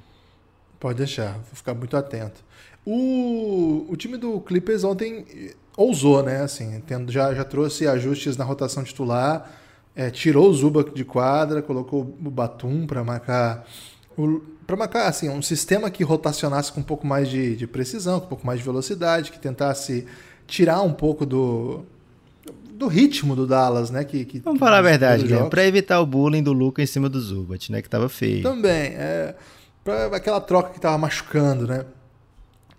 Pode 0.80 0.98
deixar, 0.98 1.34
vou 1.34 1.54
ficar 1.54 1.76
muito 1.76 1.96
atento. 1.96 2.44
O, 2.84 3.86
o 3.88 3.96
time 3.96 4.18
do 4.18 4.42
Clippers 4.42 4.84
ontem 4.84 5.54
ousou, 5.76 6.24
né? 6.24 6.42
Assim, 6.42 6.82
tendo, 6.86 7.12
já, 7.12 7.34
já 7.34 7.44
trouxe 7.44 7.88
ajustes 7.88 8.38
na 8.38 8.44
rotação 8.44 8.84
titular, 8.84 9.52
é, 9.96 10.10
tirou 10.10 10.50
o 10.50 10.54
Zuba 10.54 10.84
de 10.84 11.04
quadra, 11.04 11.62
colocou 11.62 12.02
o 12.02 12.30
Batum 12.30 12.86
para 12.86 13.04
marcar 13.04 13.66
para 14.68 14.76
marcar 14.76 15.08
assim, 15.08 15.30
um 15.30 15.42
sistema 15.42 15.90
que 15.90 16.04
rotacionasse 16.04 16.72
com 16.72 16.80
um 16.80 16.84
pouco 16.84 17.08
mais 17.08 17.30
de, 17.30 17.56
de, 17.56 17.66
precisão, 17.68 18.20
com 18.20 18.26
um 18.26 18.30
pouco 18.30 18.46
mais 18.46 18.60
de 18.60 18.66
velocidade, 18.66 19.32
que 19.32 19.40
tentasse 19.40 20.06
tirar 20.46 20.82
um 20.82 20.94
pouco 20.94 21.26
do, 21.26 21.84
do 22.72 22.88
ritmo 22.88 23.36
do 23.36 23.48
Dallas, 23.48 23.90
né? 23.90 24.04
Que, 24.04 24.26
que 24.26 24.40
Vamos 24.40 24.60
falar 24.60 24.80
a 24.80 24.82
verdade, 24.82 25.26
para 25.50 25.66
evitar 25.66 26.00
o 26.00 26.06
bullying 26.06 26.44
do 26.44 26.54
Luca 26.54 26.82
em 26.82 26.86
cima 26.86 27.10
do 27.10 27.20
Zubat, 27.20 27.72
né? 27.72 27.82
Que 27.82 27.90
tava 27.90 28.08
feio. 28.10 28.44
Também, 28.44 28.94
é, 28.96 29.36
para 29.84 30.16
aquela 30.16 30.40
troca 30.40 30.72
que 30.72 30.80
tava 30.80 30.98
machucando, 30.98 31.68
né? 31.68 31.86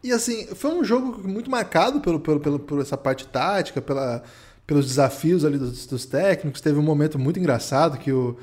E 0.03 0.13
assim, 0.13 0.47
foi 0.55 0.73
um 0.73 0.83
jogo 0.83 1.27
muito 1.27 1.51
marcado 1.51 2.01
pelo, 2.01 2.19
pelo, 2.19 2.41
pelo, 2.41 2.59
por 2.59 2.81
essa 2.81 2.97
parte 2.97 3.27
tática, 3.27 3.81
pela, 3.81 4.23
pelos 4.67 4.87
desafios 4.87 5.45
ali 5.45 5.59
dos, 5.59 5.87
dos 5.87 6.07
técnicos. 6.07 6.61
Teve 6.61 6.79
um 6.79 6.83
momento 6.83 7.19
muito 7.19 7.39
engraçado 7.39 7.99
que 7.99 8.13
o 8.13 8.37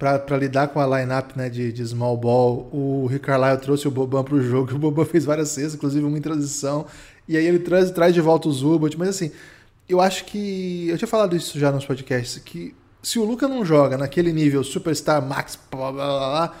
para 0.00 0.38
lidar 0.38 0.68
com 0.68 0.80
a 0.80 0.98
lineup 0.98 1.36
né, 1.36 1.50
de, 1.50 1.70
de 1.70 1.86
small 1.86 2.16
ball, 2.16 2.70
o 2.72 3.06
Rick 3.06 3.26
Carlisle 3.26 3.58
trouxe 3.58 3.86
o 3.86 3.90
Boban 3.90 4.24
para 4.24 4.34
o 4.34 4.40
jogo, 4.42 4.72
o 4.74 4.78
Boban 4.78 5.04
fez 5.04 5.26
várias 5.26 5.50
cestas, 5.50 5.74
inclusive 5.74 6.02
uma 6.02 6.16
em 6.16 6.22
transição, 6.22 6.86
e 7.28 7.36
aí 7.36 7.46
ele 7.46 7.58
traz, 7.58 7.90
traz 7.90 8.14
de 8.14 8.20
volta 8.22 8.48
o 8.48 8.52
Zubat, 8.52 8.98
mas 8.98 9.10
assim, 9.10 9.30
eu 9.86 10.00
acho 10.00 10.24
que, 10.24 10.88
eu 10.88 10.96
tinha 10.96 11.06
falado 11.06 11.36
isso 11.36 11.58
já 11.58 11.70
nos 11.70 11.84
podcasts, 11.84 12.42
que 12.42 12.74
se 13.02 13.18
o 13.18 13.24
Luca 13.26 13.46
não 13.46 13.62
joga 13.62 13.98
naquele 13.98 14.32
nível 14.32 14.64
superstar, 14.64 15.20
max, 15.20 15.58
blá, 15.70 15.92
blá, 15.92 16.06
blá, 16.06 16.28
blá 16.30 16.56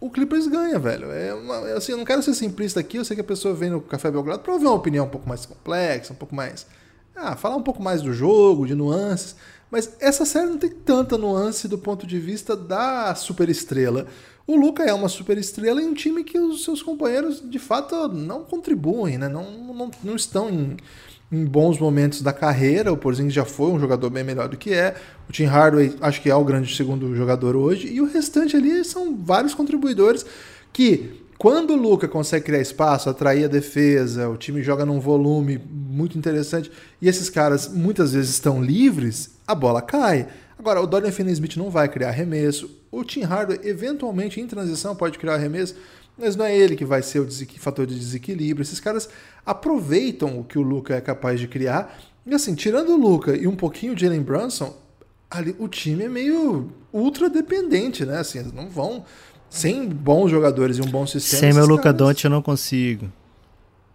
o 0.00 0.10
Clippers 0.10 0.46
ganha, 0.46 0.78
velho. 0.78 1.10
É 1.12 1.34
uma, 1.34 1.68
é 1.68 1.76
assim, 1.76 1.92
eu 1.92 1.98
não 1.98 2.04
quero 2.04 2.22
ser 2.22 2.34
simplista 2.34 2.80
aqui, 2.80 2.96
eu 2.96 3.04
sei 3.04 3.14
que 3.14 3.20
a 3.20 3.24
pessoa 3.24 3.54
vem 3.54 3.70
no 3.70 3.80
Café 3.80 4.10
Belgrado 4.10 4.40
para 4.40 4.52
ouvir 4.52 4.66
uma 4.66 4.74
opinião 4.74 5.04
um 5.04 5.10
pouco 5.10 5.28
mais 5.28 5.44
complexa, 5.44 6.12
um 6.12 6.16
pouco 6.16 6.34
mais... 6.34 6.66
Ah, 7.14 7.36
falar 7.36 7.56
um 7.56 7.62
pouco 7.62 7.82
mais 7.82 8.00
do 8.00 8.14
jogo, 8.14 8.66
de 8.66 8.74
nuances, 8.74 9.36
mas 9.70 9.92
essa 10.00 10.24
série 10.24 10.46
não 10.46 10.56
tem 10.56 10.70
tanta 10.70 11.18
nuance 11.18 11.68
do 11.68 11.76
ponto 11.76 12.06
de 12.06 12.18
vista 12.18 12.56
da 12.56 13.14
superestrela. 13.14 14.06
O 14.46 14.56
Luca 14.56 14.82
é 14.84 14.94
uma 14.94 15.08
superestrela 15.08 15.82
em 15.82 15.86
um 15.86 15.94
time 15.94 16.24
que 16.24 16.38
os 16.38 16.64
seus 16.64 16.82
companheiros 16.82 17.42
de 17.48 17.58
fato 17.58 18.08
não 18.08 18.42
contribuem, 18.42 19.18
né? 19.18 19.28
não, 19.28 19.50
não, 19.50 19.90
não 20.02 20.16
estão 20.16 20.48
em, 20.48 20.76
em 21.32 21.44
bons 21.44 21.78
momentos 21.78 22.22
da 22.22 22.32
carreira. 22.32 22.92
O 22.92 22.96
Porzingis 22.96 23.32
já 23.32 23.44
foi 23.44 23.70
um 23.70 23.78
jogador 23.78 24.10
bem 24.10 24.24
melhor 24.24 24.48
do 24.48 24.56
que 24.56 24.72
é. 24.72 24.94
O 25.28 25.32
Tim 25.32 25.44
Hardaway 25.44 25.94
acho 26.00 26.20
que 26.20 26.30
é 26.30 26.34
o 26.34 26.44
grande 26.44 26.74
segundo 26.74 27.14
jogador 27.14 27.56
hoje. 27.56 27.88
E 27.88 28.00
o 28.00 28.06
restante 28.06 28.56
ali 28.56 28.84
são 28.84 29.16
vários 29.16 29.54
contribuidores 29.54 30.24
que 30.72 31.20
quando 31.38 31.72
o 31.72 31.76
Luca 31.76 32.06
consegue 32.06 32.44
criar 32.44 32.60
espaço, 32.60 33.08
atrair 33.08 33.44
a 33.44 33.48
defesa, 33.48 34.28
o 34.28 34.36
time 34.36 34.62
joga 34.62 34.84
num 34.84 35.00
volume 35.00 35.58
muito 35.70 36.18
interessante 36.18 36.70
e 37.00 37.08
esses 37.08 37.30
caras 37.30 37.66
muitas 37.66 38.12
vezes 38.12 38.32
estão 38.32 38.62
livres, 38.62 39.30
a 39.46 39.54
bola 39.54 39.80
cai. 39.80 40.28
Agora, 40.58 40.82
o 40.82 40.86
Dorian 40.86 41.10
Finney-Smith 41.10 41.56
não 41.56 41.70
vai 41.70 41.88
criar 41.88 42.08
arremesso. 42.10 42.70
O 42.92 43.02
Tim 43.02 43.22
Hardaway, 43.22 43.66
eventualmente, 43.66 44.38
em 44.38 44.46
transição, 44.46 44.94
pode 44.94 45.18
criar 45.18 45.36
arremesso, 45.36 45.74
mas 46.20 46.36
não 46.36 46.44
é 46.44 46.56
ele 46.56 46.76
que 46.76 46.84
vai 46.84 47.02
ser 47.02 47.20
o 47.20 47.28
fator 47.58 47.86
de 47.86 47.98
desequilíbrio. 47.98 48.62
Esses 48.62 48.78
caras 48.78 49.08
aproveitam 49.44 50.38
o 50.38 50.44
que 50.44 50.58
o 50.58 50.62
Luca 50.62 50.94
é 50.94 51.00
capaz 51.00 51.40
de 51.40 51.48
criar. 51.48 51.98
E 52.26 52.34
assim, 52.34 52.54
tirando 52.54 52.90
o 52.90 52.96
Luca 52.96 53.34
e 53.34 53.46
um 53.46 53.56
pouquinho 53.56 53.94
de 53.94 54.02
Jalen 54.02 54.22
Brunson, 54.22 54.76
ali 55.30 55.56
o 55.58 55.66
time 55.66 56.04
é 56.04 56.08
meio 56.08 56.70
ultra 56.92 57.30
dependente, 57.30 58.04
né? 58.04 58.18
Assim, 58.18 58.40
eles 58.40 58.52
não 58.52 58.68
vão 58.68 59.04
sem 59.48 59.88
bons 59.88 60.30
jogadores 60.30 60.76
e 60.76 60.82
um 60.82 60.90
bom 60.90 61.06
sistema. 61.06 61.40
Sem 61.40 61.52
meu 61.52 61.66
Luca 61.66 61.92
Doncic 61.92 62.24
eu 62.24 62.30
não 62.30 62.42
consigo. 62.42 63.10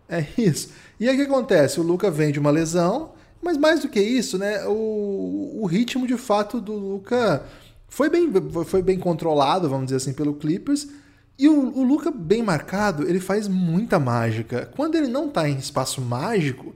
É 0.09 0.25
isso. 0.37 0.69
E 0.99 1.07
aí 1.07 1.15
o 1.15 1.17
que 1.17 1.31
acontece? 1.31 1.79
O 1.79 1.83
Luca 1.83 2.09
vem 2.09 2.31
de 2.31 2.39
uma 2.39 2.51
lesão, 2.51 3.11
mas 3.41 3.57
mais 3.57 3.81
do 3.81 3.89
que 3.89 3.99
isso, 3.99 4.37
né? 4.37 4.65
O, 4.65 5.59
o 5.61 5.65
ritmo 5.65 6.07
de 6.07 6.17
fato 6.17 6.59
do 6.59 6.73
Luca 6.73 7.43
foi 7.87 8.09
bem, 8.09 8.29
foi 8.65 8.81
bem 8.81 8.99
controlado, 8.99 9.69
vamos 9.69 9.85
dizer 9.85 9.97
assim, 9.97 10.13
pelo 10.13 10.33
Clippers. 10.33 10.87
E 11.37 11.49
o, 11.49 11.77
o 11.77 11.83
Luca 11.83 12.11
bem 12.11 12.41
marcado, 12.41 13.07
ele 13.07 13.19
faz 13.19 13.47
muita 13.47 13.99
mágica. 13.99 14.71
Quando 14.75 14.95
ele 14.95 15.07
não 15.07 15.29
tá 15.29 15.49
em 15.49 15.57
espaço 15.57 16.01
mágico, 16.01 16.75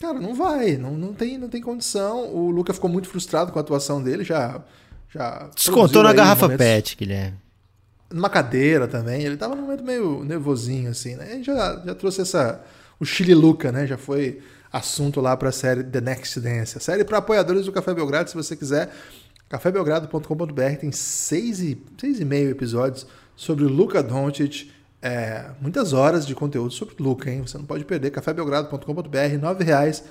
cara, 0.00 0.18
não 0.18 0.34
vai, 0.34 0.76
não, 0.76 0.94
não, 0.94 1.12
tem, 1.12 1.38
não 1.38 1.48
tem 1.48 1.60
condição. 1.60 2.34
O 2.34 2.50
Luca 2.50 2.72
ficou 2.72 2.90
muito 2.90 3.08
frustrado 3.08 3.52
com 3.52 3.58
a 3.58 3.62
atuação 3.62 4.02
dele, 4.02 4.24
já. 4.24 4.60
já 5.08 5.48
Descontou 5.54 6.02
na 6.02 6.12
garrafa 6.12 6.46
momentos... 6.46 6.66
PET, 6.66 6.96
Guilherme 6.96 7.46
numa 8.10 8.30
cadeira 8.30 8.86
também. 8.86 9.22
Ele 9.22 9.36
tava 9.36 9.54
num 9.54 9.62
momento 9.62 9.84
meio 9.84 10.24
nervosinho, 10.24 10.90
assim, 10.90 11.16
né? 11.16 11.42
já, 11.42 11.82
já 11.84 11.94
trouxe 11.94 12.22
essa. 12.22 12.60
O 12.98 13.04
Chile 13.04 13.34
Luca, 13.34 13.70
né? 13.70 13.86
Já 13.86 13.98
foi 13.98 14.40
assunto 14.72 15.20
lá 15.20 15.36
para 15.36 15.50
a 15.50 15.52
série 15.52 15.84
The 15.84 16.00
Next 16.00 16.40
Dance. 16.40 16.78
A 16.78 16.80
série 16.80 17.04
para 17.04 17.18
apoiadores 17.18 17.66
do 17.66 17.72
Café 17.72 17.92
Belgrado, 17.92 18.30
se 18.30 18.36
você 18.36 18.56
quiser. 18.56 18.90
cafébelgrado.com.br 19.48 20.76
tem 20.80 20.90
seis 20.92 21.60
e, 21.60 21.78
seis 22.00 22.20
e 22.20 22.24
meio 22.24 22.50
episódios 22.50 23.06
sobre 23.36 23.64
Luca 23.64 24.02
Doncic. 24.02 24.70
É, 25.00 25.50
muitas 25.60 25.92
horas 25.92 26.26
de 26.26 26.34
conteúdo 26.34 26.72
sobre 26.72 26.96
Luca, 26.98 27.30
hein? 27.30 27.42
Você 27.42 27.58
não 27.58 27.66
pode 27.66 27.84
perder. 27.84 28.10
cafébelgrado.com.br, 28.10 29.38
nove 29.40 29.62
reais 29.62 30.02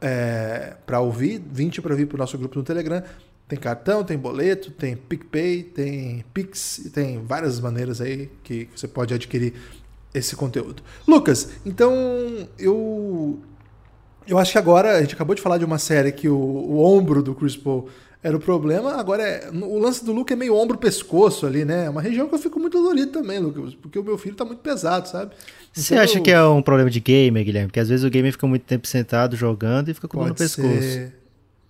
é, 0.00 0.74
para 0.84 1.00
ouvir, 1.00 1.42
20 1.50 1.80
para 1.80 1.94
vir 1.94 2.06
para 2.06 2.16
o 2.16 2.18
nosso 2.18 2.36
grupo 2.36 2.58
no 2.58 2.64
Telegram. 2.64 3.02
Tem 3.46 3.58
cartão, 3.58 4.04
tem 4.04 4.18
boleto, 4.18 4.70
tem 4.70 4.94
PicPay, 4.94 5.62
tem 5.62 6.24
Pix, 6.34 6.90
tem 6.92 7.24
várias 7.24 7.58
maneiras 7.60 8.00
aí 8.00 8.30
que 8.44 8.68
você 8.76 8.86
pode 8.86 9.14
adquirir 9.14 9.54
esse 10.12 10.36
conteúdo. 10.36 10.82
Lucas, 11.06 11.50
então 11.64 11.94
eu 12.58 13.38
eu 14.26 14.38
acho 14.38 14.52
que 14.52 14.58
agora 14.58 14.98
a 14.98 15.00
gente 15.00 15.14
acabou 15.14 15.34
de 15.34 15.40
falar 15.40 15.56
de 15.56 15.64
uma 15.64 15.78
série 15.78 16.12
que 16.12 16.28
o, 16.28 16.36
o 16.36 16.84
ombro 16.84 17.22
do 17.22 17.34
Chris 17.34 17.56
Paul 17.56 17.88
era 18.22 18.36
o 18.36 18.40
problema, 18.40 18.96
agora 18.96 19.22
é, 19.22 19.50
o 19.50 19.78
lance 19.78 20.04
do 20.04 20.12
Luke 20.12 20.32
é 20.32 20.36
meio 20.36 20.54
ombro-pescoço 20.54 21.46
ali, 21.46 21.64
né? 21.64 21.84
É 21.84 21.90
uma 21.90 22.02
região 22.02 22.28
que 22.28 22.34
eu 22.34 22.38
fico 22.38 22.58
muito 22.58 22.76
dolorido 22.76 23.12
também, 23.12 23.38
Lucas, 23.38 23.74
porque 23.74 23.98
o 23.98 24.02
meu 24.02 24.18
filho 24.18 24.34
tá 24.34 24.44
muito 24.44 24.58
pesado, 24.58 25.08
sabe? 25.08 25.32
Então, 25.70 25.84
Você 25.84 25.94
acha 25.94 26.18
eu... 26.18 26.22
que 26.22 26.30
é 26.30 26.42
um 26.42 26.60
problema 26.60 26.90
de 26.90 26.98
gamer, 26.98 27.44
Guilherme? 27.44 27.68
Porque 27.68 27.78
às 27.78 27.88
vezes 27.88 28.04
o 28.04 28.10
gamer 28.10 28.32
fica 28.32 28.46
muito 28.46 28.64
tempo 28.64 28.88
sentado 28.88 29.36
jogando 29.36 29.88
e 29.88 29.94
fica 29.94 30.08
com 30.08 30.18
dor 30.18 30.28
no 30.28 30.34
pescoço. 30.34 30.82
Ser, 30.82 31.14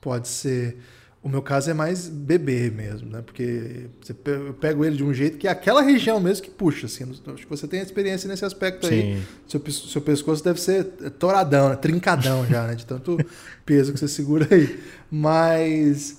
pode 0.01 0.29
ser. 0.29 0.79
O 1.23 1.29
meu 1.29 1.43
caso 1.43 1.69
é 1.69 1.75
mais 1.75 2.09
bebê 2.09 2.71
mesmo, 2.71 3.11
né? 3.11 3.21
Porque 3.21 3.87
eu 4.25 4.55
pego 4.55 4.85
ele 4.85 4.97
de 4.97 5.05
um 5.05 5.13
jeito 5.13 5.37
que 5.37 5.49
é 5.49 5.51
aquela 5.51 5.83
região 5.83 6.19
mesmo 6.21 6.45
que 6.45 6.51
puxa, 6.51 6.87
assim. 6.87 7.05
Acho 7.05 7.45
que 7.45 7.51
você 7.51 7.67
tem 7.67 7.81
experiência 7.81 8.29
nesse 8.29 8.45
aspecto 8.45 8.87
Sim. 8.87 8.95
aí. 8.95 9.23
Seu, 9.47 9.61
seu 9.71 10.01
pescoço 10.01 10.43
deve 10.43 10.61
ser 10.61 10.85
toradão, 11.19 11.71
né? 11.71 11.77
trincadão 11.77 12.47
já, 12.47 12.69
né? 12.69 12.75
De 12.77 12.87
tanto 12.87 13.19
peso 13.67 13.93
que 13.93 13.99
você 13.99 14.09
segura 14.09 14.47
aí. 14.51 14.79
Mas, 15.11 16.19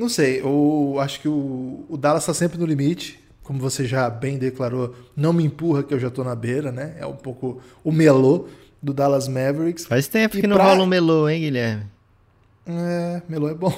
não 0.00 0.08
sei, 0.08 0.40
eu 0.40 0.96
acho 0.98 1.20
que 1.20 1.28
o, 1.28 1.84
o 1.88 1.96
Dallas 1.96 2.22
está 2.22 2.32
sempre 2.32 2.58
no 2.58 2.64
limite. 2.64 3.20
Como 3.42 3.58
você 3.58 3.84
já 3.84 4.08
bem 4.08 4.38
declarou, 4.38 4.94
não 5.14 5.32
me 5.32 5.44
empurra 5.44 5.82
que 5.82 5.92
eu 5.92 5.98
já 5.98 6.08
estou 6.08 6.24
na 6.24 6.34
beira, 6.34 6.72
né? 6.72 6.96
É 6.98 7.06
um 7.06 7.16
pouco 7.16 7.60
o 7.84 7.92
melô 7.92 8.48
do 8.82 8.94
Dallas 8.94 9.28
Mavericks. 9.28 9.84
Faz 9.84 10.08
tempo 10.08 10.38
e 10.38 10.40
que 10.40 10.46
não 10.46 10.56
pra... 10.56 10.66
rola 10.66 10.84
um 10.84 10.86
melô, 10.86 11.28
hein, 11.28 11.42
Guilherme? 11.42 11.84
É, 12.66 13.22
Melo 13.28 13.48
é 13.48 13.54
bom. 13.54 13.72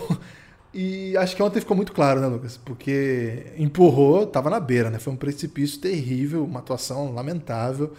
E 0.75 1.15
acho 1.17 1.37
que 1.37 1.43
ontem 1.43 1.61
ficou 1.61 1.77
muito 1.77 1.93
claro, 1.93 2.21
né, 2.21 2.27
Lucas? 2.27 2.57
Porque 2.57 3.47
empurrou, 3.59 4.27
tava 4.27 4.49
na 4.49 4.59
beira, 4.61 4.91
né? 4.91 4.99
Foi 4.99 5.13
um 5.13 5.17
precipício 5.17 5.81
terrível, 5.81 6.45
uma 6.45 6.61
atuação 6.61 7.13
lamentável. 7.13 7.93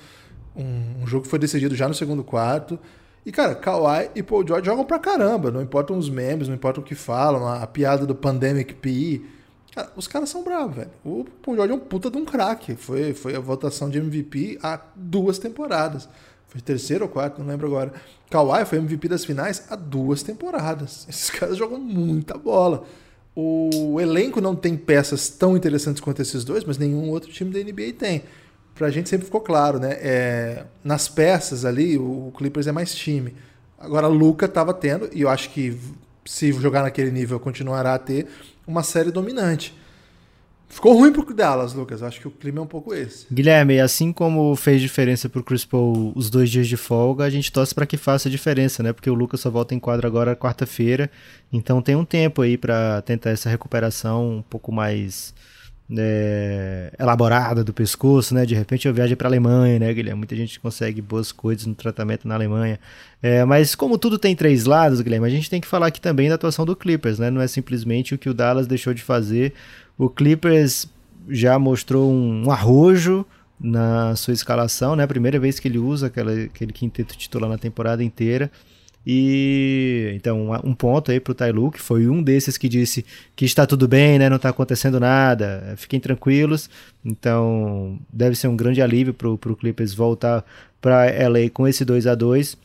Um, 0.55 1.03
um 1.03 1.07
jogo 1.07 1.23
que 1.23 1.29
foi 1.29 1.39
decidido 1.39 1.75
já 1.75 1.87
no 1.87 1.93
segundo 1.93 2.23
quarto. 2.23 2.79
E, 3.25 3.31
cara, 3.31 3.55
Kawhi 3.55 4.09
e 4.15 4.21
Paul 4.21 4.45
George 4.45 4.65
jogam 4.65 4.83
pra 4.83 4.99
caramba. 4.99 5.49
Não 5.49 5.61
importam 5.61 5.97
os 5.97 6.09
memes, 6.09 6.47
não 6.47 6.55
importa 6.55 6.79
o 6.79 6.83
que 6.83 6.95
falam, 6.95 7.47
a, 7.47 7.65
piada 7.65 8.05
do 8.05 8.13
Pandemic 8.13 8.73
P. 8.73 9.21
Cara, 9.73 9.91
os 9.95 10.07
caras 10.07 10.29
são 10.29 10.43
bravos, 10.43 10.75
velho. 10.75 10.91
O 11.05 11.25
Paul 11.41 11.55
George 11.55 11.73
é 11.73 11.75
um 11.75 11.79
puta 11.79 12.11
de 12.11 12.17
um 12.17 12.25
craque. 12.25 12.75
Foi, 12.75 13.13
foi 13.13 13.35
a 13.35 13.39
votação 13.39 13.89
de 13.89 13.97
MVP 13.97 14.59
há 14.61 14.79
duas 14.95 15.39
temporadas. 15.39 16.07
Foi 16.47 16.61
terceiro 16.61 17.05
ou 17.05 17.09
quarto, 17.09 17.39
não 17.39 17.47
lembro 17.47 17.65
agora. 17.65 17.93
Kawhi 18.29 18.65
foi 18.65 18.77
MVP 18.77 19.07
das 19.07 19.25
finais 19.25 19.65
há 19.69 19.75
duas 19.75 20.21
temporadas. 20.21 21.05
Esses 21.09 21.29
caras 21.29 21.57
jogam 21.57 21.79
muita 21.79 22.37
bola. 22.37 22.83
O 23.35 23.99
elenco 23.99 24.39
não 24.39 24.55
tem 24.55 24.77
peças 24.77 25.29
tão 25.29 25.57
interessantes 25.57 25.99
quanto 25.99 26.21
esses 26.21 26.43
dois, 26.43 26.63
mas 26.63 26.77
nenhum 26.77 27.09
outro 27.09 27.31
time 27.31 27.49
da 27.49 27.59
NBA 27.59 27.93
tem. 27.97 28.23
Pra 28.75 28.89
gente 28.89 29.09
sempre 29.09 29.25
ficou 29.25 29.41
claro, 29.41 29.79
né? 29.79 29.97
É, 29.99 30.65
nas 30.83 31.07
peças 31.07 31.63
ali, 31.63 31.97
o 31.97 32.31
Clippers 32.35 32.67
é 32.67 32.71
mais 32.71 32.93
time. 32.93 33.35
Agora, 33.77 34.07
Luca 34.07 34.45
estava 34.45 34.73
tendo, 34.73 35.09
e 35.13 35.21
eu 35.21 35.29
acho 35.29 35.49
que 35.49 35.77
se 36.25 36.51
jogar 36.53 36.83
naquele 36.83 37.11
nível 37.11 37.39
continuará 37.39 37.93
a 37.93 37.99
ter, 37.99 38.27
uma 38.65 38.81
série 38.81 39.11
dominante. 39.11 39.75
Ficou 40.73 40.97
ruim 40.97 41.13
pro 41.13 41.31
Dallas, 41.35 41.73
Lucas. 41.73 42.01
Acho 42.01 42.19
que 42.19 42.27
o 42.27 42.31
clima 42.31 42.57
é 42.57 42.61
um 42.63 42.67
pouco 42.67 42.95
esse. 42.95 43.27
Guilherme, 43.31 43.79
assim 43.79 44.11
como 44.11 44.55
fez 44.55 44.81
diferença 44.81 45.29
pro 45.29 45.43
Chris 45.43 45.63
Paul 45.63 46.11
os 46.15 46.31
dois 46.31 46.49
dias 46.49 46.67
de 46.67 46.75
folga, 46.75 47.25
a 47.25 47.29
gente 47.29 47.51
torce 47.51 47.75
para 47.75 47.85
que 47.85 47.95
faça 47.95 48.27
diferença, 48.27 48.81
né? 48.81 48.91
Porque 48.91 49.07
o 49.07 49.13
Lucas 49.13 49.39
só 49.41 49.51
volta 49.51 49.75
em 49.75 49.79
quadro 49.79 50.07
agora 50.07 50.35
quarta-feira. 50.35 51.11
Então 51.51 51.79
tem 51.79 51.95
um 51.95 52.03
tempo 52.03 52.41
aí 52.41 52.57
para 52.57 53.03
tentar 53.03 53.29
essa 53.29 53.49
recuperação 53.49 54.37
um 54.37 54.41
pouco 54.41 54.71
mais 54.71 55.35
é, 55.97 56.93
elaborada 56.99 57.63
do 57.63 57.73
pescoço, 57.73 58.33
né? 58.33 58.45
De 58.45 58.55
repente 58.55 58.87
eu 58.87 58.93
viajo 58.93 59.15
para 59.15 59.27
Alemanha, 59.27 59.79
né, 59.79 59.93
Guilherme? 59.93 60.19
Muita 60.19 60.35
gente 60.35 60.59
consegue 60.59 61.01
boas 61.01 61.31
coisas 61.31 61.65
no 61.65 61.75
tratamento 61.75 62.27
na 62.27 62.35
Alemanha. 62.35 62.79
É, 63.21 63.45
mas 63.45 63.75
como 63.75 63.97
tudo 63.97 64.17
tem 64.17 64.35
três 64.35 64.65
lados, 64.65 65.01
Guilherme, 65.01 65.27
a 65.27 65.29
gente 65.29 65.49
tem 65.49 65.61
que 65.61 65.67
falar 65.67 65.87
aqui 65.87 66.01
também 66.01 66.29
da 66.29 66.35
atuação 66.35 66.65
do 66.65 66.75
Clippers, 66.75 67.19
né? 67.19 67.29
Não 67.29 67.41
é 67.41 67.47
simplesmente 67.47 68.13
o 68.15 68.17
que 68.17 68.29
o 68.29 68.33
Dallas 68.33 68.67
deixou 68.67 68.93
de 68.93 69.01
fazer 69.01 69.53
o 69.97 70.09
Clippers 70.09 70.87
já 71.29 71.57
mostrou 71.57 72.11
um, 72.11 72.45
um 72.45 72.51
arrojo 72.51 73.25
na 73.59 74.15
sua 74.15 74.33
escalação, 74.33 74.95
né? 74.95 75.03
A 75.03 75.07
primeira 75.07 75.39
vez 75.39 75.59
que 75.59 75.67
ele 75.67 75.77
usa 75.77 76.07
aquela, 76.07 76.33
aquele 76.33 76.73
quinteto 76.73 77.15
titular 77.15 77.49
na 77.49 77.57
temporada 77.57 78.03
inteira. 78.03 78.51
E 79.05 80.11
então, 80.15 80.51
um 80.63 80.73
ponto 80.73 81.11
aí 81.11 81.19
pro 81.19 81.33
Tailu, 81.33 81.71
que 81.71 81.81
foi 81.81 82.07
um 82.07 82.23
desses 82.23 82.57
que 82.57 82.69
disse 82.69 83.05
que 83.35 83.43
está 83.43 83.65
tudo 83.65 83.87
bem, 83.87 84.17
né? 84.17 84.29
Não 84.29 84.37
está 84.37 84.49
acontecendo 84.49 84.99
nada, 84.99 85.73
fiquem 85.77 85.99
tranquilos. 85.99 86.69
Então, 87.03 87.99
deve 88.11 88.35
ser 88.35 88.47
um 88.47 88.55
grande 88.55 88.81
alívio 88.81 89.13
pro, 89.13 89.37
pro 89.37 89.55
Clippers 89.55 89.93
voltar 89.93 90.45
para 90.79 91.05
LA 91.27 91.49
com 91.53 91.67
esse 91.67 91.83
2 91.85 92.07
a 92.07 92.15
2 92.15 92.57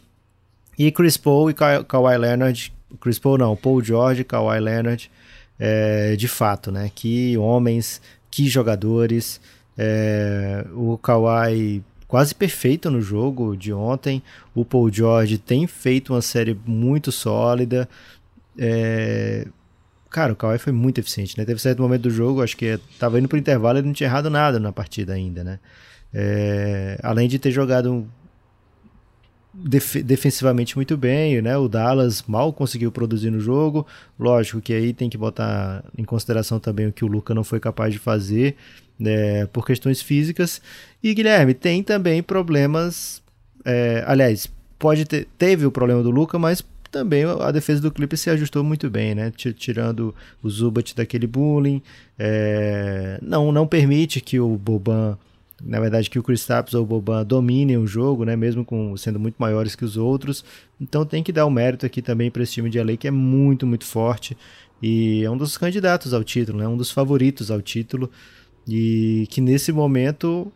E 0.78 0.90
Chris 0.92 1.16
Paul 1.16 1.50
e 1.50 1.54
Ka 1.54 1.82
Kawhi 1.84 2.16
Leonard, 2.16 2.72
Chris 3.00 3.18
Paul 3.18 3.38
não, 3.38 3.56
Paul 3.56 3.82
George 3.82 4.22
e 4.22 4.24
Kawhi 4.24 4.60
Leonard 4.60 5.10
é, 5.58 6.14
de 6.14 6.28
fato, 6.28 6.70
né? 6.70 6.90
Que 6.94 7.36
homens, 7.36 8.00
que 8.30 8.46
jogadores. 8.48 9.40
É, 9.76 10.64
o 10.72 10.98
Kawhi 10.98 11.82
quase 12.08 12.34
perfeito 12.34 12.90
no 12.90 13.00
jogo 13.00 13.54
de 13.54 13.72
ontem. 13.72 14.22
O 14.54 14.64
Paul 14.64 14.90
George 14.90 15.36
tem 15.38 15.66
feito 15.66 16.14
uma 16.14 16.22
série 16.22 16.58
muito 16.66 17.12
sólida. 17.12 17.88
É, 18.58 19.46
cara, 20.10 20.32
o 20.32 20.36
Kawhi 20.36 20.58
foi 20.58 20.72
muito 20.72 20.98
eficiente, 20.98 21.36
né? 21.38 21.44
Teve 21.44 21.60
certo 21.60 21.82
momento 21.82 22.02
do 22.02 22.10
jogo, 22.10 22.42
acho 22.42 22.56
que 22.56 22.80
estava 22.90 23.18
indo 23.18 23.28
pro 23.28 23.38
intervalo 23.38 23.78
e 23.78 23.82
não 23.82 23.92
tinha 23.92 24.08
errado 24.08 24.30
nada 24.30 24.58
na 24.58 24.72
partida 24.72 25.12
ainda, 25.12 25.44
né? 25.44 25.60
É, 26.12 26.98
além 27.02 27.28
de 27.28 27.38
ter 27.38 27.50
jogado 27.50 28.08
def 29.64 29.96
defensivamente 29.96 30.76
muito 30.76 30.96
bem, 30.96 31.42
né? 31.42 31.56
O 31.56 31.68
Dallas 31.68 32.22
mal 32.26 32.52
conseguiu 32.52 32.92
produzir 32.92 33.30
no 33.30 33.40
jogo. 33.40 33.86
Lógico 34.18 34.60
que 34.60 34.72
aí 34.72 34.92
tem 34.92 35.10
que 35.10 35.18
botar 35.18 35.84
em 35.96 36.04
consideração 36.04 36.60
também 36.60 36.86
o 36.86 36.92
que 36.92 37.04
o 37.04 37.08
Luca 37.08 37.34
não 37.34 37.44
foi 37.44 37.60
capaz 37.60 37.92
de 37.92 37.98
fazer, 37.98 38.56
né? 38.98 39.46
Por 39.46 39.66
questões 39.66 40.00
físicas. 40.00 40.62
E 41.02 41.12
Guilherme 41.14 41.54
tem 41.54 41.82
também 41.82 42.22
problemas. 42.22 43.22
É, 43.64 44.04
aliás, 44.06 44.48
pode 44.78 45.04
ter, 45.04 45.26
teve 45.36 45.66
o 45.66 45.72
problema 45.72 46.02
do 46.02 46.10
Luca, 46.10 46.38
mas 46.38 46.64
também 46.90 47.24
a 47.24 47.50
defesa 47.50 47.82
do 47.82 47.90
Clippers 47.90 48.20
se 48.20 48.30
ajustou 48.30 48.64
muito 48.64 48.88
bem, 48.88 49.14
né? 49.14 49.32
Tirando 49.56 50.14
o 50.42 50.48
Zubat 50.48 50.94
daquele 50.96 51.26
bullying, 51.26 51.82
é, 52.18 53.18
não 53.20 53.52
não 53.52 53.66
permite 53.66 54.20
que 54.20 54.40
o 54.40 54.56
Boban 54.56 55.18
na 55.62 55.80
verdade, 55.80 56.08
que 56.08 56.18
o 56.18 56.22
Kristaps 56.22 56.74
ou 56.74 56.82
o 56.84 56.86
Boban 56.86 57.24
dominem 57.24 57.76
o 57.76 57.86
jogo, 57.86 58.24
né, 58.24 58.36
mesmo 58.36 58.64
com 58.64 58.96
sendo 58.96 59.18
muito 59.18 59.36
maiores 59.38 59.74
que 59.74 59.84
os 59.84 59.96
outros. 59.96 60.44
Então 60.80 61.04
tem 61.04 61.22
que 61.22 61.32
dar 61.32 61.46
o 61.46 61.50
mérito 61.50 61.84
aqui 61.84 62.00
também 62.00 62.30
para 62.30 62.42
esse 62.42 62.52
time 62.52 62.70
de 62.70 62.80
LA 62.80 62.96
que 62.96 63.08
é 63.08 63.10
muito, 63.10 63.66
muito 63.66 63.84
forte. 63.84 64.36
E 64.80 65.24
é 65.24 65.30
um 65.30 65.36
dos 65.36 65.58
candidatos 65.58 66.14
ao 66.14 66.22
título, 66.22 66.58
né, 66.58 66.68
um 66.68 66.76
dos 66.76 66.90
favoritos 66.90 67.50
ao 67.50 67.60
título. 67.60 68.10
E 68.66 69.26
que 69.30 69.40
nesse 69.40 69.72
momento 69.72 70.52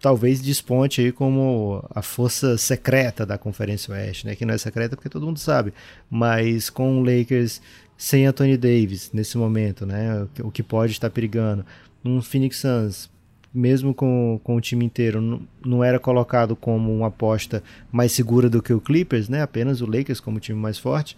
talvez 0.00 0.42
desponte 0.42 1.00
aí 1.00 1.10
como 1.10 1.82
a 1.94 2.02
força 2.02 2.58
secreta 2.58 3.24
da 3.24 3.38
Conferência 3.38 3.94
Oeste, 3.94 4.26
né, 4.26 4.36
que 4.36 4.44
não 4.44 4.52
é 4.52 4.58
secreta 4.58 4.96
porque 4.96 5.08
todo 5.08 5.24
mundo 5.24 5.38
sabe, 5.38 5.72
mas 6.10 6.68
com 6.68 7.00
o 7.00 7.02
Lakers 7.02 7.62
sem 7.96 8.26
Anthony 8.26 8.58
Davis 8.58 9.10
nesse 9.14 9.38
momento, 9.38 9.86
né, 9.86 10.26
o 10.40 10.50
que 10.50 10.62
pode 10.62 10.92
estar 10.92 11.08
perigando, 11.08 11.64
um 12.04 12.20
Phoenix 12.20 12.58
Suns 12.58 13.13
mesmo 13.54 13.94
com, 13.94 14.40
com 14.42 14.56
o 14.56 14.60
time 14.60 14.84
inteiro, 14.84 15.46
não, 15.64 15.84
era 15.84 15.98
colocado 16.00 16.56
como 16.56 16.92
uma 16.92 17.06
aposta 17.06 17.62
mais 17.92 18.10
segura 18.10 18.50
do 18.50 18.60
que 18.60 18.72
o 18.72 18.80
Clippers, 18.80 19.28
né? 19.28 19.42
Apenas 19.42 19.80
o 19.80 19.86
Lakers 19.86 20.18
como 20.18 20.40
time 20.40 20.58
mais 20.58 20.76
forte. 20.76 21.16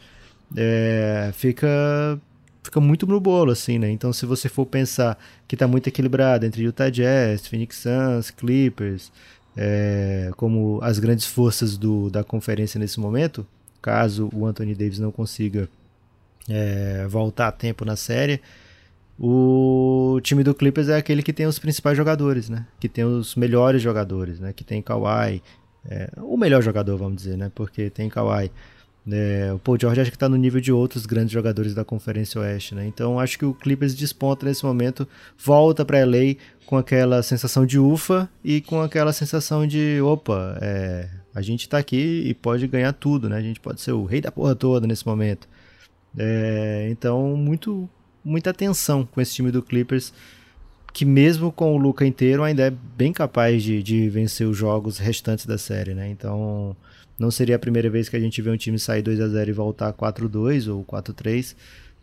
É, 0.55 1.31
fica 1.33 2.21
fica 2.63 2.81
muito 2.81 3.07
no 3.07 3.21
bolo, 3.21 3.53
assim, 3.53 3.79
né? 3.79 3.91
Então, 3.91 4.13
se 4.13 4.27
você 4.27 4.49
for 4.49 4.67
pensar 4.67 5.17
que 5.49 5.55
está 5.55 5.67
muito 5.67 5.89
equilibrado 5.89 6.45
entre 6.45 6.63
Utah 6.63 6.91
Jazz, 6.91 7.47
Phoenix 7.47 7.77
Suns, 7.77 8.31
Clippers, 8.31 9.11
é, 9.57 10.31
como 10.37 10.81
as 10.83 10.99
grandes 10.99 11.25
forças 11.27 11.79
do, 11.79 12.11
da 12.11 12.23
conferência 12.23 12.79
nesse 12.79 13.01
momento, 13.01 13.47
caso 13.81 14.29
o 14.35 14.45
Anthony 14.45 14.75
Davis 14.75 14.99
não 14.99 15.13
consiga 15.13 15.69
é, 16.49 17.07
voltar 17.09 17.49
a 17.49 17.53
tempo 17.53 17.85
na 17.85 17.97
série, 17.97 18.41
o 19.19 20.21
time 20.23 20.43
do 20.43 20.55
Clippers 20.55 20.89
é 20.89 20.97
aquele 20.97 21.23
que 21.23 21.33
tem 21.33 21.47
os 21.47 21.59
principais 21.59 21.97
jogadores, 21.97 22.49
né? 22.51 22.67
Que 22.79 22.89
tem 22.89 23.05
os 23.05 23.35
melhores 23.35 23.81
jogadores, 23.81 24.39
né? 24.39 24.53
Que 24.53 24.63
tem 24.63 24.83
Kawhi, 24.83 25.43
é, 25.89 26.11
o 26.19 26.37
melhor 26.37 26.63
jogador, 26.63 26.97
vamos 26.99 27.17
dizer, 27.17 27.37
né? 27.37 27.51
Porque 27.55 27.89
tem 27.89 28.09
Kawhi. 28.09 28.51
É, 29.09 29.53
o 29.55 29.59
Paul 29.59 29.79
George 29.81 30.01
acho 30.01 30.11
que 30.11 30.17
está 30.17 30.29
no 30.29 30.37
nível 30.37 30.61
de 30.61 30.73
outros 30.73 31.07
grandes 31.07 31.31
jogadores 31.31 31.75
da 31.75 31.85
Conferência 31.85 32.41
Oeste, 32.41 32.75
né? 32.75 32.87
Então 32.87 33.21
acho 33.21 33.39
que 33.39 33.45
o 33.45 33.55
Clippers 33.55 33.95
desponta 33.95 34.45
nesse 34.45 34.65
momento, 34.65 35.09
volta 35.39 35.85
para 35.85 36.05
LA 36.05 36.35
com 36.67 36.77
aquela 36.77 37.23
sensação 37.23 37.65
de 37.65 37.79
ufa 37.79 38.29
e 38.43 38.61
com 38.61 38.83
aquela 38.83 39.13
sensação 39.13 39.65
de 39.67 40.01
opa, 40.01 40.59
é, 40.61 41.09
a 41.33 41.41
gente 41.41 41.63
está 41.63 41.79
aqui 41.79 42.25
e 42.27 42.35
pode 42.35 42.67
ganhar 42.67 42.93
tudo, 42.93 43.29
né? 43.29 43.37
A 43.37 43.43
gente 43.43 43.61
pode 43.61 43.81
ser 43.81 43.93
o 43.93 44.05
rei 44.05 44.21
da 44.21 44.33
porra 44.33 44.57
toda 44.57 44.87
nesse 44.87 45.07
momento. 45.07 45.49
É, 46.19 46.89
então 46.91 47.37
muito 47.37 47.89
muita 48.27 48.51
atenção 48.51 49.07
com 49.07 49.21
esse 49.21 49.35
time 49.35 49.53
do 49.53 49.63
Clippers, 49.63 50.13
que 50.93 51.05
mesmo 51.05 51.53
com 51.53 51.75
o 51.75 51.79
Luca 51.79 52.05
inteiro 52.05 52.43
ainda 52.43 52.65
é 52.65 52.71
bem 52.71 53.13
capaz 53.13 53.63
de, 53.63 53.83
de 53.83 54.09
vencer 54.09 54.49
os 54.49 54.57
jogos 54.57 54.99
restantes 54.99 55.47
da 55.47 55.57
série, 55.57 55.95
né? 55.95 56.09
Então 56.11 56.77
não 57.19 57.31
seria 57.31 57.55
a 57.55 57.59
primeira 57.59 57.89
vez 57.89 58.09
que 58.09 58.17
a 58.17 58.21
gente 58.21 58.43
vê 58.43 58.51
um 58.51 58.57
time 58.57 58.79
sair 58.79 59.03
2 59.03 59.21
a 59.21 59.29
0 59.29 59.51
e 59.51 59.53
voltar 59.53 59.93
4-2 59.93 60.73
ou 60.73 60.85
4-3. 60.85 61.55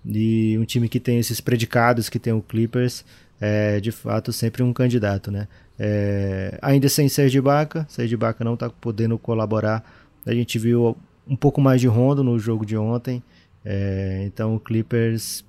E 0.05 0.57
um 0.57 0.63
time 0.63 0.87
que 0.87 0.99
tem 0.99 1.19
esses 1.19 1.41
predicados 1.41 2.09
que 2.09 2.19
tem 2.19 2.33
o 2.33 2.41
Clippers 2.41 3.03
é 3.39 3.79
de 3.79 3.91
fato 3.91 4.31
sempre 4.31 4.63
um 4.63 4.71
candidato, 4.71 5.29
né? 5.29 5.47
É, 5.77 6.57
ainda 6.61 6.87
sem 6.87 7.09
Serge 7.09 7.37
Ibaka, 7.37 7.85
Serge 7.89 8.13
Ibaka 8.13 8.43
não 8.43 8.53
está 8.53 8.69
podendo 8.69 9.17
colaborar. 9.17 9.83
A 10.25 10.33
gente 10.33 10.57
viu 10.57 10.95
um 11.27 11.35
pouco 11.35 11.59
mais 11.59 11.81
de 11.81 11.87
rondo 11.87 12.23
no 12.23 12.39
jogo 12.39 12.65
de 12.65 12.77
ontem. 12.77 13.21
É, 13.65 14.23
então 14.25 14.55
o 14.55 14.59
Clippers 14.59 15.43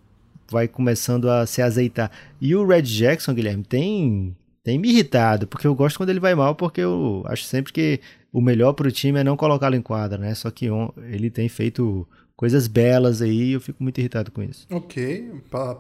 vai 0.51 0.69
começando 0.69 1.29
a 1.29 1.47
se 1.47 1.63
azeitar. 1.63 2.11
E 2.41 2.55
o 2.55 2.67
Red 2.67 2.83
Jackson, 2.83 3.35
Guilherme, 3.35 3.65
tem, 3.65 4.37
tem 4.63 4.79
me 4.79 4.91
irritado, 4.91 5.47
porque 5.47 5.67
eu 5.67 5.75
gosto 5.75 5.97
quando 5.97 6.11
ele 6.11 6.21
vai 6.21 6.35
mal, 6.35 6.55
porque 6.55 6.81
eu 6.81 7.23
acho 7.27 7.45
sempre 7.45 7.73
que 7.73 8.01
o 8.33 8.41
melhor 8.41 8.73
para 8.73 8.89
o 8.89 8.93
time 8.93 9.21
é 9.21 9.25
não 9.25 9.37
colocá-lo 9.37 9.77
em 9.77 9.83
quadra, 9.83 10.19
né? 10.19 10.35
Só 10.35 10.51
que 10.51 10.67
ele 11.11 11.31
tem 11.31 11.49
feito 11.49 12.07
coisas 12.37 12.67
belas 12.67 13.23
aí 13.23 13.51
e 13.51 13.53
eu 13.53 13.61
fico 13.61 13.83
muito 13.83 13.99
irritado 13.99 14.31
com 14.31 14.43
isso. 14.43 14.67
Ok, 14.71 15.31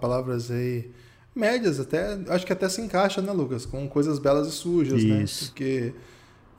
palavras 0.00 0.50
aí 0.50 0.90
médias 1.34 1.80
até, 1.80 2.18
acho 2.28 2.46
que 2.46 2.52
até 2.52 2.68
se 2.68 2.80
encaixa, 2.80 3.20
né, 3.20 3.32
Lucas? 3.32 3.66
Com 3.66 3.88
coisas 3.88 4.18
belas 4.18 4.46
e 4.46 4.52
sujas, 4.52 5.02
né? 5.02 5.22
isso. 5.22 5.44
né? 5.44 5.50
Porque 5.50 5.92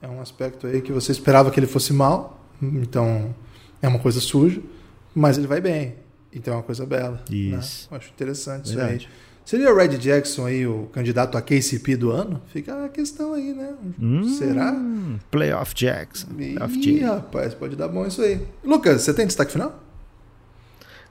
é 0.02 0.08
um 0.08 0.20
aspecto 0.20 0.66
aí 0.66 0.82
que 0.82 0.92
você 0.92 1.12
esperava 1.12 1.50
que 1.50 1.58
ele 1.58 1.66
fosse 1.66 1.92
mal, 1.92 2.46
então 2.60 3.34
é 3.80 3.88
uma 3.88 3.98
coisa 3.98 4.20
suja, 4.20 4.60
mas 5.14 5.38
ele 5.38 5.46
vai 5.46 5.60
bem. 5.60 5.94
Então 6.36 6.52
é 6.54 6.56
uma 6.58 6.62
coisa 6.62 6.84
bela. 6.84 7.22
Né? 7.30 7.36
Isso. 7.36 7.88
Né? 7.90 7.96
Acho 7.96 8.10
interessante 8.10 8.68
Verdade. 8.68 8.96
isso 8.96 9.06
aí. 9.06 9.26
Seria 9.46 9.72
o 9.72 9.76
Red 9.76 9.96
Jackson 9.98 10.44
aí 10.44 10.66
o 10.66 10.88
candidato 10.92 11.38
a 11.38 11.40
KCP 11.40 11.96
do 11.96 12.10
ano? 12.10 12.42
Fica 12.52 12.84
a 12.84 12.88
questão 12.88 13.32
aí, 13.32 13.54
né? 13.54 13.74
Hum, 13.98 14.28
Será? 14.36 14.74
Playoff 15.30 15.72
Jackson. 15.72 16.26
Playoff 16.28 16.76
Ih, 16.76 17.00
rapaz, 17.04 17.54
pode 17.54 17.76
dar 17.76 17.86
bom 17.86 18.04
isso 18.04 18.20
aí. 18.22 18.40
Lucas, 18.64 19.02
você 19.02 19.14
tem 19.14 19.24
destaque 19.24 19.52
final? 19.52 19.82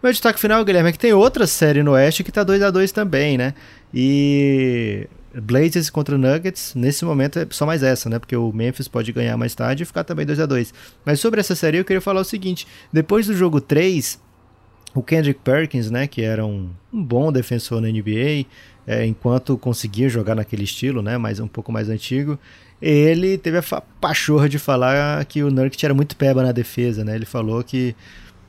Meu 0.03 0.11
destaque 0.11 0.39
final, 0.39 0.63
Guilherme, 0.65 0.89
é 0.89 0.91
que 0.91 0.99
tem 0.99 1.13
outra 1.13 1.47
série 1.47 1.81
no 1.81 1.91
Oeste 1.91 2.25
que 2.25 2.31
tá 2.31 2.43
2 2.43 2.61
a 2.61 2.69
2 2.69 2.91
também, 2.91 3.37
né? 3.37 3.53
E 3.93 5.07
Blazers 5.33 5.89
contra 5.89 6.17
Nuggets, 6.17 6.75
nesse 6.75 7.05
momento 7.05 7.39
é 7.39 7.47
só 7.49 7.65
mais 7.65 7.83
essa, 7.83 8.09
né? 8.09 8.19
Porque 8.19 8.35
o 8.35 8.51
Memphis 8.51 8.89
pode 8.89 9.13
ganhar 9.13 9.37
mais 9.37 9.55
tarde 9.55 9.83
e 9.83 9.85
ficar 9.85 10.03
também 10.03 10.25
2 10.25 10.39
a 10.41 10.45
2 10.45 10.73
Mas 11.05 11.21
sobre 11.21 11.39
essa 11.39 11.55
série 11.55 11.77
eu 11.77 11.85
queria 11.85 12.01
falar 12.01 12.19
o 12.19 12.25
seguinte: 12.25 12.67
depois 12.91 13.27
do 13.27 13.33
jogo 13.33 13.61
3, 13.61 14.19
o 14.95 15.03
Kendrick 15.03 15.41
Perkins, 15.43 15.91
né? 15.91 16.07
Que 16.07 16.21
era 16.21 16.45
um, 16.45 16.69
um 16.91 17.03
bom 17.03 17.31
defensor 17.31 17.81
na 17.81 17.89
NBA, 17.89 18.45
é, 18.87 19.05
enquanto 19.05 19.57
conseguia 19.57 20.07
jogar 20.07 20.35
naquele 20.35 20.63
estilo, 20.63 21.01
né? 21.01 21.17
Mas 21.17 21.39
um 21.39 21.47
pouco 21.47 21.71
mais 21.71 21.89
antigo. 21.89 22.39
Ele 22.81 23.37
teve 23.37 23.57
a 23.57 23.81
pachorra 23.99 24.47
de 24.47 24.57
falar 24.59 25.23
que 25.25 25.43
o 25.43 25.51
Nurkic 25.51 25.83
era 25.83 25.93
muito 25.93 26.15
peba 26.15 26.43
na 26.43 26.51
defesa, 26.51 27.03
né? 27.03 27.15
Ele 27.15 27.25
falou 27.25 27.63
que 27.63 27.95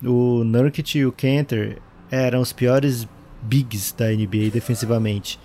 o 0.03 0.45
Nurkic 0.45 0.99
e 0.99 1.07
o 1.07 1.13
Cantor 1.13 1.77
eram 2.11 2.41
os 2.41 2.53
piores 2.53 3.09
bigs 3.43 3.93
da 3.93 4.09
NBA 4.11 4.51
defensivamente. 4.53 5.39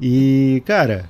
E, 0.00 0.62
cara, 0.66 1.08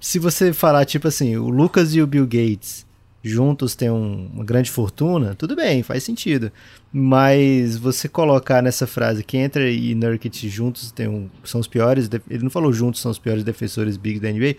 se 0.00 0.18
você 0.18 0.52
falar 0.52 0.84
tipo 0.84 1.08
assim, 1.08 1.36
o 1.36 1.48
Lucas 1.48 1.94
e 1.94 2.02
o 2.02 2.06
Bill 2.06 2.24
Gates 2.24 2.86
juntos 3.24 3.74
têm 3.74 3.90
um, 3.90 4.28
uma 4.34 4.44
grande 4.44 4.70
fortuna, 4.70 5.34
tudo 5.34 5.56
bem, 5.56 5.82
faz 5.82 6.04
sentido. 6.04 6.52
Mas 6.92 7.76
você 7.78 8.06
colocar 8.06 8.62
nessa 8.62 8.86
frase 8.86 9.24
que 9.24 9.38
entra 9.38 9.68
e 9.68 9.94
Nurkic 9.94 10.46
juntos 10.48 10.92
tem 10.92 11.08
um, 11.08 11.30
são 11.42 11.58
os 11.58 11.66
piores, 11.66 12.10
ele 12.28 12.42
não 12.42 12.50
falou 12.50 12.70
juntos 12.72 13.00
são 13.00 13.10
os 13.10 13.18
piores 13.18 13.42
defensores 13.42 13.96
bigs 13.96 14.20
da 14.20 14.30
NBA, 14.30 14.56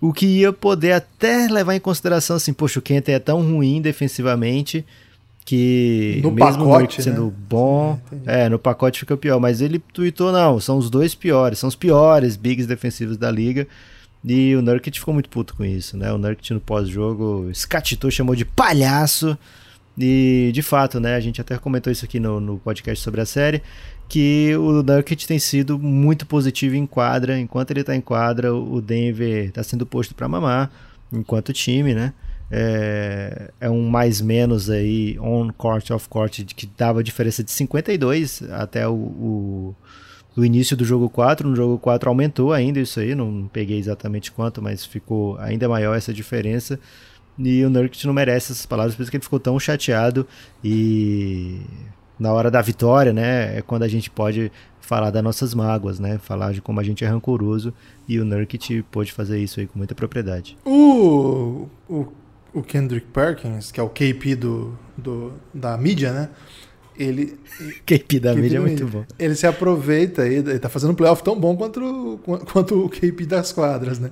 o 0.00 0.12
que 0.12 0.26
ia 0.26 0.52
poder 0.52 0.92
até 0.92 1.46
levar 1.46 1.76
em 1.76 1.80
consideração 1.80 2.34
assim, 2.34 2.52
poxa, 2.52 2.80
o 2.80 2.82
Kent 2.82 3.08
é 3.08 3.18
tão 3.18 3.40
ruim 3.42 3.80
defensivamente 3.80 4.84
que 5.44 6.20
no 6.22 6.30
mesmo 6.30 6.64
pacote, 6.64 7.02
sendo 7.02 7.26
né? 7.26 7.32
bom, 7.48 7.98
Sim, 8.10 8.22
é, 8.26 8.48
no 8.48 8.58
pacote 8.58 9.00
fica 9.00 9.16
pior, 9.16 9.40
mas 9.40 9.60
ele 9.60 9.78
tweetou 9.78 10.32
não, 10.32 10.58
são 10.60 10.78
os 10.78 10.90
dois 10.90 11.14
piores, 11.14 11.58
são 11.58 11.68
os 11.68 11.76
piores 11.76 12.36
bigs 12.36 12.66
defensivos 12.66 13.16
da 13.16 13.30
liga. 13.30 13.66
E 14.24 14.54
o 14.54 14.62
Nurkic 14.62 14.98
ficou 14.98 15.14
muito 15.14 15.30
puto 15.30 15.54
com 15.56 15.64
isso, 15.64 15.96
né? 15.96 16.12
O 16.12 16.18
Nurkic 16.18 16.52
no 16.52 16.60
pós-jogo 16.60 17.48
escatitou, 17.50 18.10
chamou 18.10 18.34
de 18.34 18.44
palhaço. 18.44 19.36
E 19.98 20.50
de 20.52 20.62
fato, 20.62 21.00
né? 21.00 21.14
A 21.14 21.20
gente 21.20 21.40
até 21.40 21.56
comentou 21.58 21.92
isso 21.92 22.04
aqui 22.04 22.20
no, 22.20 22.40
no 22.40 22.58
podcast 22.58 23.02
sobre 23.02 23.20
a 23.20 23.26
série, 23.26 23.62
que 24.08 24.54
o 24.56 24.82
Nurkic 24.82 25.26
tem 25.26 25.38
sido 25.38 25.78
muito 25.78 26.26
positivo 26.26 26.74
em 26.76 26.86
quadra. 26.86 27.38
Enquanto 27.38 27.70
ele 27.70 27.80
está 27.80 27.94
em 27.94 28.00
quadra, 28.00 28.54
o 28.54 28.80
Denver 28.80 29.46
está 29.48 29.62
sendo 29.62 29.86
posto 29.86 30.14
para 30.14 30.28
mamar, 30.28 30.70
enquanto 31.12 31.52
time, 31.52 31.94
né? 31.94 32.12
É, 32.52 33.50
é, 33.60 33.70
um 33.70 33.88
mais 33.88 34.20
menos 34.20 34.68
aí 34.68 35.16
on 35.20 35.50
court 35.52 35.88
off 35.92 36.08
court 36.08 36.42
que 36.46 36.68
dava 36.76 37.02
diferença 37.02 37.44
de 37.44 37.50
52 37.52 38.42
até 38.50 38.88
o, 38.88 38.92
o, 38.92 39.76
o, 40.36 40.44
início 40.44 40.76
do 40.76 40.84
jogo 40.84 41.08
4 41.08 41.48
no 41.48 41.56
jogo 41.56 41.78
4 41.78 42.08
aumentou 42.08 42.52
ainda 42.52 42.80
isso 42.80 43.00
aí 43.00 43.14
não 43.14 43.48
peguei 43.52 43.78
exatamente 43.78 44.30
quanto 44.32 44.62
mas 44.62 44.84
ficou 44.84 45.36
ainda 45.38 45.68
maior 45.68 45.96
essa 45.96 46.12
diferença. 46.12 46.78
E 47.38 47.64
o 47.64 47.70
Nurkic 47.70 48.06
não 48.06 48.12
merece 48.12 48.52
essas 48.52 48.66
palavras 48.66 48.94
por 48.94 49.02
isso 49.02 49.10
que 49.10 49.16
ele 49.16 49.24
ficou 49.24 49.40
tão 49.40 49.58
chateado. 49.58 50.26
E 50.62 51.60
na 52.18 52.32
hora 52.32 52.50
da 52.50 52.60
vitória 52.60 53.12
né 53.12 53.58
é 53.58 53.62
quando 53.62 53.82
a 53.82 53.88
gente 53.88 54.10
pode 54.10 54.52
falar 54.80 55.10
das 55.10 55.22
nossas 55.22 55.54
mágoas 55.54 56.00
né 56.00 56.18
falar 56.18 56.52
de 56.52 56.60
como 56.60 56.80
a 56.80 56.82
gente 56.82 57.04
é 57.04 57.08
rancoroso. 57.08 57.72
E 58.08 58.18
o 58.18 58.24
Nurkic 58.24 58.82
pôde 58.90 59.12
fazer 59.12 59.38
isso 59.38 59.60
aí 59.60 59.66
com 59.66 59.78
muita 59.78 59.94
propriedade. 59.94 60.56
O, 60.64 61.68
o 61.88 62.06
o 62.52 62.62
Kendrick 62.62 63.06
Perkins, 63.08 63.70
que 63.70 63.80
é 63.80 63.82
o 63.82 63.88
KP 63.88 64.36
do, 64.36 64.78
do, 64.96 65.32
da 65.52 65.76
mídia, 65.76 66.12
né? 66.12 66.28
Ele. 67.02 67.38
KP 67.86 68.20
da 68.20 68.32
KP 68.32 68.40
mídia 68.40 68.58
é 68.58 68.60
muito 68.60 68.86
bom. 68.86 69.04
Ele 69.18 69.34
se 69.34 69.46
aproveita 69.46 70.22
aí, 70.22 70.36
ele 70.36 70.58
tá 70.58 70.68
fazendo 70.68 70.90
um 70.90 70.94
playoff 70.94 71.22
tão 71.22 71.38
bom 71.38 71.56
quanto, 71.56 72.20
quanto 72.52 72.84
o 72.84 72.88
KP 72.88 73.26
das 73.26 73.52
quadras, 73.52 73.98
né? 73.98 74.10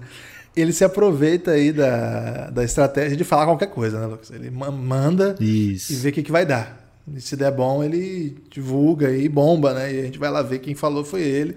Ele 0.56 0.72
se 0.72 0.82
aproveita 0.82 1.52
aí 1.52 1.70
da, 1.70 2.50
da 2.50 2.64
estratégia 2.64 3.16
de 3.16 3.22
falar 3.22 3.44
qualquer 3.44 3.68
coisa, 3.68 4.00
né, 4.00 4.06
Lucas? 4.06 4.30
Ele 4.30 4.50
manda 4.50 5.36
Isso. 5.38 5.92
e 5.92 5.96
vê 5.96 6.08
o 6.08 6.12
que, 6.12 6.22
que 6.22 6.32
vai 6.32 6.44
dar. 6.44 6.88
E 7.14 7.20
se 7.20 7.36
der 7.36 7.52
bom, 7.52 7.82
ele 7.82 8.36
divulga 8.50 9.10
e 9.10 9.28
bomba, 9.28 9.72
né? 9.72 9.92
E 9.92 10.00
a 10.00 10.02
gente 10.02 10.18
vai 10.18 10.30
lá 10.30 10.42
ver 10.42 10.58
quem 10.58 10.74
falou 10.74 11.04
foi 11.04 11.22
ele. 11.22 11.56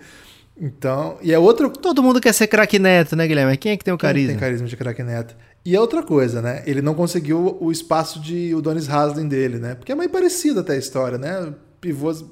Então, 0.60 1.18
e 1.22 1.34
é 1.34 1.40
outro. 1.40 1.70
Todo 1.70 2.04
mundo 2.04 2.22
quer 2.22 2.34
ser 2.34 2.48
craque 2.48 2.78
neto, 2.78 3.16
né, 3.16 3.28
Guilherme? 3.28 3.58
Quem 3.58 3.72
é 3.72 3.78
que 3.78 3.84
tem 3.84 3.94
o 3.94 3.98
carisma? 3.98 4.28
Quem 4.28 4.38
tem 4.38 4.40
carisma 4.40 4.68
de 4.68 4.78
craque 4.78 5.02
neto. 5.02 5.36
E 5.64 5.76
é 5.76 5.80
outra 5.80 6.02
coisa, 6.02 6.42
né? 6.42 6.64
Ele 6.66 6.82
não 6.82 6.96
conseguiu 6.96 7.58
o 7.60 7.72
espaço 7.72 8.20
de 8.20 8.54
Udonis 8.56 8.90
Haslem 8.90 9.28
dele, 9.28 9.60
né? 9.60 9.76
Porque 9.76 9.92
é 9.92 9.96
meio 9.96 10.10
parecido 10.10 10.60
até 10.60 10.74
a 10.74 10.78
história, 10.78 11.18
né? 11.20 11.54
Pivôs 11.80 12.26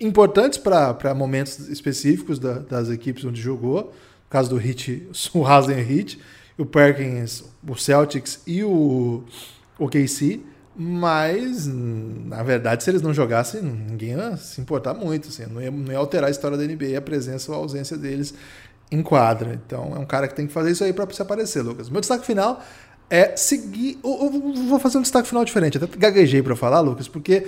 importantes 0.00 0.58
para 0.58 1.14
momentos 1.14 1.68
específicos 1.68 2.40
da, 2.40 2.58
das 2.58 2.90
equipes 2.90 3.24
onde 3.24 3.40
jogou. 3.40 3.84
No 3.84 4.30
caso 4.30 4.50
do 4.50 4.56
Hit, 4.56 5.08
o 5.32 5.46
Haslem 5.46 5.78
é 5.78 5.82
Hit, 5.82 6.18
o 6.58 6.66
Perkins, 6.66 7.44
o 7.66 7.76
Celtics 7.76 8.40
e 8.44 8.64
o, 8.64 9.22
o 9.78 9.88
KC. 9.88 10.40
Mas, 10.74 11.66
na 11.66 12.42
verdade, 12.42 12.82
se 12.82 12.90
eles 12.90 13.02
não 13.02 13.12
jogassem, 13.12 13.60
ninguém 13.62 14.10
ia 14.10 14.36
se 14.36 14.60
importar 14.60 14.94
muito. 14.94 15.28
Assim, 15.28 15.44
não, 15.46 15.60
ia, 15.60 15.70
não 15.70 15.92
ia 15.92 15.98
alterar 15.98 16.28
a 16.28 16.30
história 16.30 16.56
da 16.56 16.64
NBA 16.64 16.96
a 16.96 17.00
presença 17.00 17.52
ou 17.52 17.58
a 17.58 17.60
ausência 17.60 17.96
deles 17.96 18.34
em 18.92 19.02
quadra. 19.02 19.58
Então, 19.66 19.92
é 19.96 19.98
um 19.98 20.04
cara 20.04 20.28
que 20.28 20.34
tem 20.34 20.46
que 20.46 20.52
fazer 20.52 20.70
isso 20.70 20.84
aí 20.84 20.92
para 20.92 21.10
se 21.10 21.22
aparecer, 21.22 21.62
Lucas. 21.62 21.88
Meu 21.88 22.00
destaque 22.00 22.26
final 22.26 22.62
é 23.10 23.34
seguir. 23.36 23.98
Eu, 24.04 24.30
eu 24.32 24.54
vou 24.68 24.78
fazer 24.78 24.98
um 24.98 25.02
destaque 25.02 25.26
final 25.26 25.44
diferente. 25.44 25.78
Até 25.78 25.86
gaguejei 25.96 26.42
para 26.42 26.54
falar, 26.54 26.80
Lucas, 26.80 27.08
porque 27.08 27.46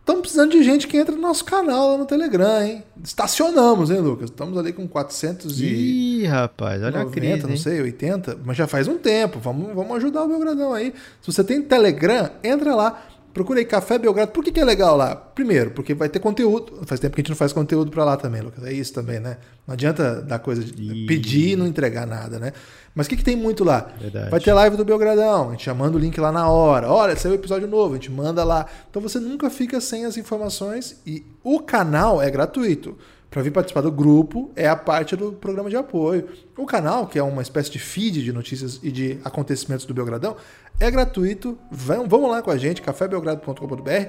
estamos 0.00 0.22
precisando 0.22 0.50
de 0.50 0.62
gente 0.62 0.88
que 0.88 0.96
entra 0.96 1.14
no 1.14 1.20
nosso 1.20 1.44
canal 1.44 1.92
lá 1.92 1.98
no 1.98 2.06
Telegram, 2.06 2.62
hein? 2.62 2.82
Estacionamos, 3.04 3.90
hein, 3.90 4.00
Lucas? 4.00 4.30
Estamos 4.30 4.58
ali 4.58 4.72
com 4.72 4.88
400 4.88 5.60
e... 5.60 5.64
Ih, 5.64 6.26
rapaz, 6.26 6.82
olha 6.82 7.04
90, 7.04 7.08
a 7.08 7.12
crise, 7.12 7.46
não 7.46 7.56
sei, 7.56 7.80
80, 7.82 8.38
mas 8.44 8.56
já 8.56 8.66
faz 8.66 8.88
um 8.88 8.98
tempo. 8.98 9.38
Vamos, 9.38 9.74
vamos 9.74 9.96
ajudar 9.98 10.24
o 10.24 10.28
Belgradão 10.28 10.72
aí. 10.72 10.94
Se 11.20 11.32
você 11.32 11.44
tem 11.44 11.62
Telegram, 11.62 12.30
entra 12.42 12.74
lá. 12.74 13.02
Procura 13.32 13.60
aí 13.60 13.64
Café 13.64 13.98
Belgrado. 13.98 14.32
Por 14.32 14.42
que, 14.42 14.50
que 14.50 14.60
é 14.60 14.64
legal 14.64 14.96
lá? 14.96 15.14
Primeiro, 15.14 15.70
porque 15.70 15.94
vai 15.94 16.08
ter 16.08 16.18
conteúdo. 16.18 16.80
Faz 16.84 17.00
tempo 17.00 17.14
que 17.14 17.20
a 17.20 17.22
gente 17.22 17.30
não 17.30 17.36
faz 17.36 17.52
conteúdo 17.52 17.90
para 17.90 18.04
lá 18.04 18.16
também, 18.16 18.40
Lucas. 18.40 18.64
É 18.64 18.72
isso 18.72 18.92
também, 18.92 19.20
né? 19.20 19.36
Não 19.66 19.74
adianta 19.74 20.20
dar 20.20 20.40
coisa 20.40 20.64
de 20.64 21.06
pedir 21.06 21.52
e 21.52 21.56
não 21.56 21.66
entregar 21.66 22.06
nada, 22.06 22.38
né? 22.38 22.52
Mas 22.94 23.06
o 23.06 23.10
que, 23.10 23.16
que 23.16 23.24
tem 23.24 23.36
muito 23.36 23.62
lá? 23.62 23.88
Verdade. 24.00 24.30
Vai 24.30 24.40
ter 24.40 24.52
live 24.52 24.76
do 24.76 24.84
Belgradão, 24.84 25.48
a 25.48 25.50
gente 25.52 25.64
já 25.64 25.72
manda 25.72 25.96
o 25.96 26.00
link 26.00 26.18
lá 26.20 26.32
na 26.32 26.48
hora. 26.48 26.90
Olha, 26.90 27.14
saiu 27.14 27.32
o 27.32 27.36
episódio 27.36 27.68
novo, 27.68 27.94
a 27.94 27.96
gente 27.96 28.10
manda 28.10 28.42
lá. 28.42 28.66
Então 28.90 29.00
você 29.00 29.20
nunca 29.20 29.48
fica 29.48 29.80
sem 29.80 30.04
as 30.04 30.16
informações 30.16 31.00
e 31.06 31.24
o 31.44 31.60
canal 31.60 32.20
é 32.20 32.28
gratuito. 32.28 32.98
Para 33.30 33.42
vir 33.42 33.52
participar 33.52 33.82
do 33.82 33.92
grupo 33.92 34.50
é 34.56 34.68
a 34.68 34.74
parte 34.74 35.14
do 35.14 35.32
programa 35.32 35.70
de 35.70 35.76
apoio. 35.76 36.28
O 36.58 36.66
canal, 36.66 37.06
que 37.06 37.18
é 37.18 37.22
uma 37.22 37.42
espécie 37.42 37.70
de 37.70 37.78
feed 37.78 38.24
de 38.24 38.32
notícias 38.32 38.80
e 38.82 38.90
de 38.90 39.20
acontecimentos 39.24 39.86
do 39.86 39.94
Belgradão, 39.94 40.36
é 40.80 40.90
gratuito. 40.90 41.56
Vamos 41.70 42.28
lá 42.28 42.42
com 42.42 42.50
a 42.50 42.58
gente, 42.58 42.82
cafébelgrado.com.br, 42.82 44.08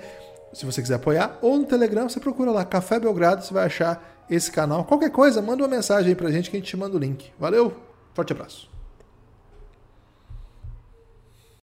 se 0.53 0.65
você 0.65 0.81
quiser 0.81 0.95
apoiar, 0.95 1.37
ou 1.41 1.57
no 1.57 1.65
Telegram, 1.65 2.09
você 2.09 2.19
procura 2.19 2.51
lá, 2.51 2.65
Café 2.65 2.99
Belgrado, 2.99 3.43
você 3.43 3.53
vai 3.53 3.65
achar 3.65 4.25
esse 4.29 4.51
canal. 4.51 4.85
Qualquer 4.85 5.11
coisa, 5.11 5.41
manda 5.41 5.61
uma 5.61 5.69
mensagem 5.69 6.09
aí 6.09 6.15
pra 6.15 6.31
gente 6.31 6.49
que 6.49 6.57
a 6.57 6.59
gente 6.59 6.69
te 6.69 6.77
manda 6.77 6.95
o 6.95 6.99
link. 6.99 7.31
Valeu, 7.39 7.73
forte 8.13 8.33
abraço. 8.33 8.70